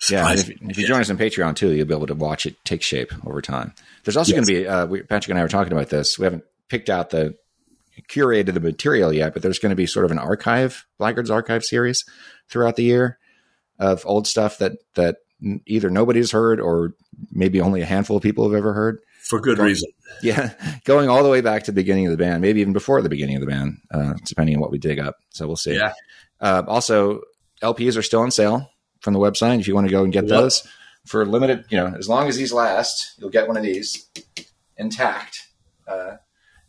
Yeah, 0.09 0.33
if, 0.33 0.49
if 0.49 0.77
you 0.77 0.85
join 0.87 1.01
us 1.01 1.09
on 1.09 1.17
Patreon 1.17 1.55
too, 1.55 1.71
you'll 1.71 1.87
be 1.87 1.93
able 1.95 2.07
to 2.07 2.13
watch 2.15 2.45
it 2.45 2.55
take 2.65 2.81
shape 2.81 3.11
over 3.25 3.41
time. 3.41 3.73
There's 4.03 4.17
also 4.17 4.33
Yes. 4.35 4.45
going 4.45 4.47
to 4.47 4.53
be 4.63 4.67
uh, 4.67 4.85
we, 4.85 5.01
Patrick 5.03 5.29
and 5.31 5.39
I 5.39 5.41
were 5.41 5.47
talking 5.47 5.71
about 5.73 5.89
this. 5.89 6.19
We 6.19 6.25
haven't 6.25 6.43
picked 6.69 6.89
out 6.89 7.09
the 7.11 7.35
curated 8.09 8.53
the 8.53 8.59
material 8.59 9.13
yet, 9.13 9.33
but 9.33 9.41
there's 9.41 9.59
going 9.59 9.69
to 9.71 9.75
be 9.75 9.85
sort 9.85 10.05
of 10.05 10.11
an 10.11 10.19
archive, 10.19 10.85
Blackguards 10.99 11.31
archive 11.31 11.63
series 11.63 12.03
throughout 12.49 12.75
the 12.75 12.83
year 12.83 13.17
of 13.79 14.05
old 14.05 14.27
stuff 14.27 14.57
that 14.59 14.73
that 14.95 15.17
either 15.65 15.89
nobody's 15.89 16.31
heard 16.31 16.59
or 16.59 16.93
maybe 17.31 17.59
only 17.61 17.81
a 17.81 17.85
handful 17.85 18.17
of 18.17 18.23
people 18.23 18.43
have 18.49 18.57
ever 18.57 18.73
heard. 18.73 18.99
for 19.21 19.39
good 19.39 19.57
reason. 19.59 19.89
Yeah, 20.21 20.53
going 20.85 21.09
all 21.09 21.23
the 21.23 21.29
way 21.29 21.41
back 21.41 21.63
to 21.63 21.71
the 21.71 21.75
beginning 21.75 22.05
of 22.05 22.11
the 22.11 22.17
band, 22.17 22.41
maybe 22.41 22.61
even 22.61 22.73
before 22.73 23.01
the 23.01 23.09
beginning 23.09 23.35
of 23.35 23.41
the 23.41 23.47
band, 23.47 23.77
uh, 23.91 24.13
depending 24.25 24.55
on 24.55 24.61
what 24.61 24.71
we 24.71 24.77
dig 24.77 24.99
up. 24.99 25.15
So 25.31 25.45
we'll 25.47 25.55
see. 25.57 25.75
Yeah, 25.75 25.93
Uh, 26.39 26.63
also, 26.67 27.21
LPs 27.61 27.97
are 27.97 28.01
still 28.03 28.21
on 28.21 28.29
sale 28.31 28.69
from 29.05 29.13
the 29.13 29.19
website. 29.19 29.61
If 29.61 29.67
you 29.69 29.73
want 29.75 29.87
to 29.87 29.91
go 29.91 30.03
and 30.03 30.11
get 30.11 30.23
Yep. 30.25 30.29
those 30.29 30.67
for 31.05 31.25
limited, 31.25 31.63
you 31.69 31.77
know, 31.77 31.87
as 31.97 32.09
long 32.09 32.27
as 32.27 32.35
these 32.35 32.51
last, 32.51 33.13
you'll 33.17 33.29
get 33.29 33.47
one 33.47 33.55
of 33.55 33.63
these 33.63 34.09
intact. 34.77 35.47
Uh, 35.87 36.17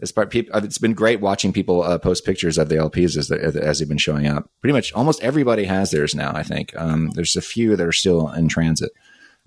as 0.01 0.13
part, 0.13 0.31
peop- 0.31 0.55
uh, 0.55 0.61
it's 0.63 0.79
been 0.79 0.93
great 0.93 1.21
watching 1.21 1.53
people 1.53 1.83
uh, 1.83 1.97
post 1.99 2.25
pictures 2.27 2.59
of 2.59 2.69
the 2.69 2.75
LPs 2.77 3.17
as, 3.17 3.29
they, 3.29 3.39
as 3.41 3.79
they've 3.79 3.89
been 3.89 3.97
showing 3.99 4.27
up. 4.27 4.51
Pretty 4.61 4.75
much, 4.75 4.93
almost 4.93 5.23
everybody 5.23 5.65
has 5.65 5.91
theirs 5.91 6.15
now. 6.15 6.33
I 6.35 6.43
think 6.43 6.77
um, 6.77 7.11
there's 7.15 7.35
a 7.35 7.41
few 7.41 7.75
that 7.77 7.87
are 7.87 7.93
still 7.93 8.29
in 8.31 8.49
transit. 8.49 8.93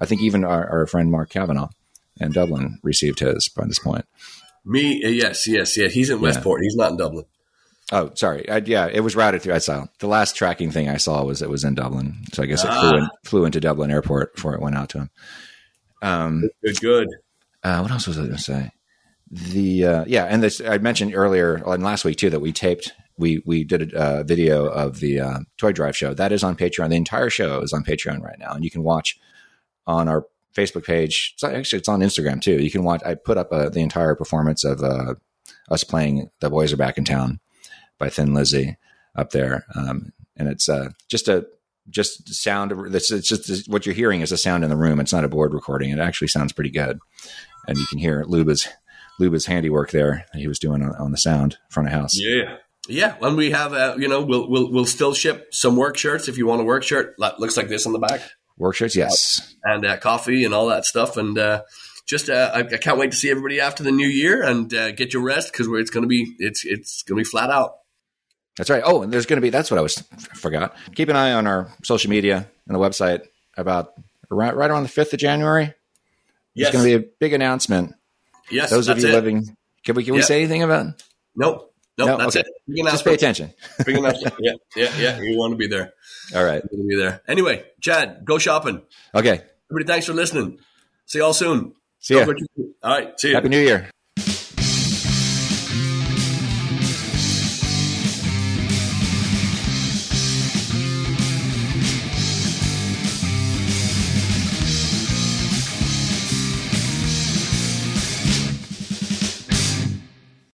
I 0.02 0.06
think 0.06 0.21
even 0.21 0.43
our, 0.43 0.67
our 0.67 0.88
friend 0.88 1.12
Mark 1.12 1.30
Kavanaugh 1.30 1.69
in 2.19 2.32
Dublin 2.32 2.80
received 2.84 3.19
his 3.19 3.47
by 3.49 3.65
this 3.67 3.80
point. 3.80 4.06
me. 4.65 4.99
Yes, 5.06 5.47
yes, 5.47 5.78
yeah. 5.78 5.88
He's 5.88 6.10
in 6.10 6.19
Westport. 6.19 6.62
He's 6.63 6.75
not 6.75 6.91
in 6.91 6.97
Dublin. 6.97 7.25
Oh, 7.91 8.12
sorry. 8.13 8.47
I, 8.49 8.58
yeah, 8.58 8.88
it 8.91 8.99
was 8.99 9.15
routed 9.15 9.41
through. 9.41 9.56
I 9.56 9.60
saw 9.60 9.86
the 9.99 10.08
last 10.08 10.36
tracking 10.36 10.69
thing 10.71 10.89
I 10.89 10.97
saw 10.97 11.23
was 11.23 11.41
it 11.41 11.49
was 11.49 11.63
in 11.63 11.73
Dublin, 11.75 12.23
so 12.34 12.43
I 12.43 12.45
guess 12.45 12.63
it 12.63 12.71
flew, 12.71 12.97
in, 12.97 13.10
flew 13.23 13.45
into 13.45 13.60
Dublin 13.60 13.89
Airport 13.89 14.36
before 14.36 14.54
it 14.54 14.62
went 14.62 14.75
out 14.78 14.89
to 14.89 14.99
him. 14.99 15.10
Um, 16.02 16.49
Good, 16.63 16.80
good. 16.82 17.08
uh, 17.63 17.80
what 17.80 17.91
else 17.91 18.06
was 18.08 18.17
I 18.17 18.21
going 18.21 18.36
to 18.36 18.41
say? 18.41 18.71
The 19.32 19.86
uh, 19.86 20.06
yeah, 20.08 20.25
and 20.25 20.41
this 20.41 20.60
I 20.62 20.78
mentioned 20.80 21.13
earlier 21.13 21.56
and 21.65 21.84
last 21.84 22.04
week 22.06 22.17
too 22.17 22.30
that 22.32 22.39
we 22.39 22.52
taped. 22.52 22.93
We 23.17 23.43
we 23.45 23.63
did 23.63 23.93
a 23.93 23.99
uh, 23.99 24.23
video 24.23 24.65
of 24.65 25.02
the 25.02 25.19
uh, 25.19 25.39
Toy 25.58 25.71
Drive 25.71 25.95
show 25.95 26.13
that 26.13 26.32
is 26.32 26.43
on 26.43 26.56
Patreon. 26.56 26.89
The 26.89 26.95
entire 26.95 27.30
show 27.30 27.62
is 27.62 27.73
on 27.73 27.84
Patreon 27.84 28.21
right 28.23 28.39
now, 28.39 28.54
and 28.54 28.63
you 28.63 28.71
can 28.71 28.82
watch 28.82 29.19
on 29.86 30.08
our 30.08 30.25
Facebook 30.56 30.86
page. 30.86 31.34
It's 31.36 31.43
actually 31.43 31.80
it's 31.80 31.89
on 31.89 31.99
Instagram 31.99 32.41
too. 32.41 32.60
You 32.60 32.71
can 32.71 32.84
watch. 32.84 33.02
I 33.06 33.13
put 33.15 33.38
up 33.38 33.52
uh, 33.52 33.69
the 33.69 33.82
entire 33.82 34.15
performance 34.15 34.63
of 34.63 34.82
uh, 34.82 35.15
us 35.69 35.84
playing 35.84 36.30
"The 36.39 36.49
Boys 36.49 36.73
Are 36.73 36.78
Back 36.78 36.97
in 36.97 37.04
Town" 37.04 37.39
by 37.99 38.09
Thin 38.09 38.33
Lizzy 38.33 38.77
up 39.15 39.31
there, 39.31 39.65
um, 39.75 40.13
and 40.35 40.47
it's 40.47 40.67
uh, 40.67 40.89
just 41.07 41.27
a 41.27 41.45
just 41.89 42.33
sound. 42.33 42.73
That's 42.91 43.12
it's 43.12 43.27
just 43.27 43.69
what 43.69 43.85
you're 43.85 43.95
hearing 43.95 44.21
is 44.21 44.31
a 44.31 44.38
sound 44.38 44.63
in 44.63 44.69
the 44.69 44.77
room. 44.77 44.99
It's 44.99 45.13
not 45.13 45.23
a 45.23 45.29
board 45.29 45.53
recording. 45.53 45.91
It 45.91 45.99
actually 45.99 46.29
sounds 46.29 46.53
pretty 46.53 46.71
good, 46.71 46.99
and 47.67 47.77
you 47.77 47.85
can 47.88 47.99
hear 47.99 48.23
Luba's 48.27 48.67
Luba's 49.19 49.45
handiwork 49.45 49.91
there 49.91 50.25
that 50.33 50.39
he 50.39 50.47
was 50.47 50.59
doing 50.59 50.81
on, 50.81 50.95
on 50.95 51.12
the 51.12 51.17
sound 51.17 51.57
front 51.69 51.88
of 51.88 51.93
house. 51.93 52.17
Yeah, 52.17 52.57
Yeah, 52.88 53.15
when 53.19 53.35
we 53.35 53.51
have, 53.51 53.73
uh, 53.73 53.95
you 53.99 54.07
know, 54.07 54.21
we'll 54.21 54.49
we'll 54.49 54.71
we'll 54.71 54.85
still 54.85 55.13
ship 55.13 55.53
some 55.53 55.75
work 55.75 55.97
shirts 55.97 56.27
if 56.27 56.38
you 56.38 56.47
want 56.47 56.62
a 56.62 56.65
work 56.65 56.83
shirt. 56.83 57.15
That 57.19 57.39
looks 57.39 57.57
like 57.57 57.67
this 57.67 57.85
on 57.85 57.93
the 57.93 57.99
back, 57.99 58.21
Work 58.59 58.75
shirts, 58.75 58.95
yes. 58.95 59.55
and 59.63 59.85
uh, 59.85 59.97
coffee 59.97 60.43
and 60.43 60.53
all 60.53 60.67
that 60.67 60.85
stuff. 60.85 61.15
And 61.15 61.38
uh, 61.38 61.63
just, 62.05 62.29
uh, 62.29 62.51
I, 62.53 62.59
I 62.59 62.77
can't 62.77 62.97
wait 62.97 63.12
to 63.12 63.17
see 63.17 63.29
everybody 63.29 63.62
after 63.62 63.83
the 63.83 63.91
new 63.91 64.07
year 64.07 64.43
and 64.43 64.71
uh, 64.73 64.91
get 64.91 65.13
your 65.13 65.23
rest 65.23 65.51
because 65.51 65.67
it's 65.69 65.89
going 65.89 66.03
to 66.03 66.07
be 66.07 66.35
it's 66.39 66.65
it's 66.65 67.03
going 67.03 67.17
to 67.17 67.23
be 67.23 67.29
flat 67.29 67.49
out. 67.49 67.75
That's 68.57 68.69
right. 68.69 68.83
Oh, 68.85 69.01
and 69.03 69.12
there's 69.13 69.25
going 69.25 69.38
to 69.38 69.41
be. 69.41 69.49
That's 69.49 69.71
what 69.71 69.77
I 69.77 69.81
was 69.81 70.03
forgot. 70.35 70.75
Keep 70.95 71.09
an 71.09 71.15
eye 71.15 71.33
on 71.33 71.47
our 71.47 71.71
social 71.83 72.09
media 72.09 72.47
and 72.67 72.75
the 72.75 72.79
website 72.79 73.25
about 73.57 73.93
right, 74.29 74.55
right 74.55 74.69
around 74.69 74.83
the 74.83 74.89
fifth 74.89 75.13
of 75.13 75.19
January. 75.19 75.73
Yes, 76.53 76.71
There's 76.71 76.83
going 76.83 76.91
to 76.91 76.99
be 76.99 77.05
a 77.05 77.09
big 77.19 77.33
announcement. 77.33 77.95
yes. 78.51 78.69
Those 78.69 78.89
of 78.89 78.99
you 78.99 79.07
it. 79.07 79.12
living, 79.13 79.55
can 79.85 79.95
we 79.95 80.03
can 80.03 80.13
we 80.13 80.21
say 80.21 80.39
anything 80.39 80.63
about? 80.63 80.88
it? 80.88 81.03
Nope, 81.35 81.73
nope. 81.97 82.07
No? 82.07 82.17
that's 82.17 82.35
Okay. 82.35 82.45
it. 82.67 82.85
Just 82.91 83.05
pay 83.05 83.13
attention. 83.13 83.53
Yeah, 83.88 84.53
yeah, 84.75 84.97
yeah. 84.97 85.21
You 85.21 85.38
want 85.38 85.51
to 85.53 85.57
be 85.57 85.67
there. 85.67 85.93
All 86.35 86.43
right. 86.43 86.62
You 86.71 86.77
want 86.79 86.89
to 86.91 86.95
be 86.97 87.01
there. 87.01 87.21
Anyway, 87.27 87.63
Chad, 87.81 88.25
go 88.25 88.38
shopping. 88.38 88.81
Okay. 89.15 89.41
Everybody, 89.71 89.85
thanks 89.93 90.05
for 90.05 90.13
listening. 90.13 90.59
See 91.05 91.19
y'all 91.19 91.33
soon. 91.33 91.73
See 91.99 92.15
ya. 92.15 92.25
All 92.83 92.91
right. 92.91 93.17
See 93.19 93.29
you. 93.29 93.35
Happy 93.35 93.49
New 93.49 93.59
Year. 93.59 93.89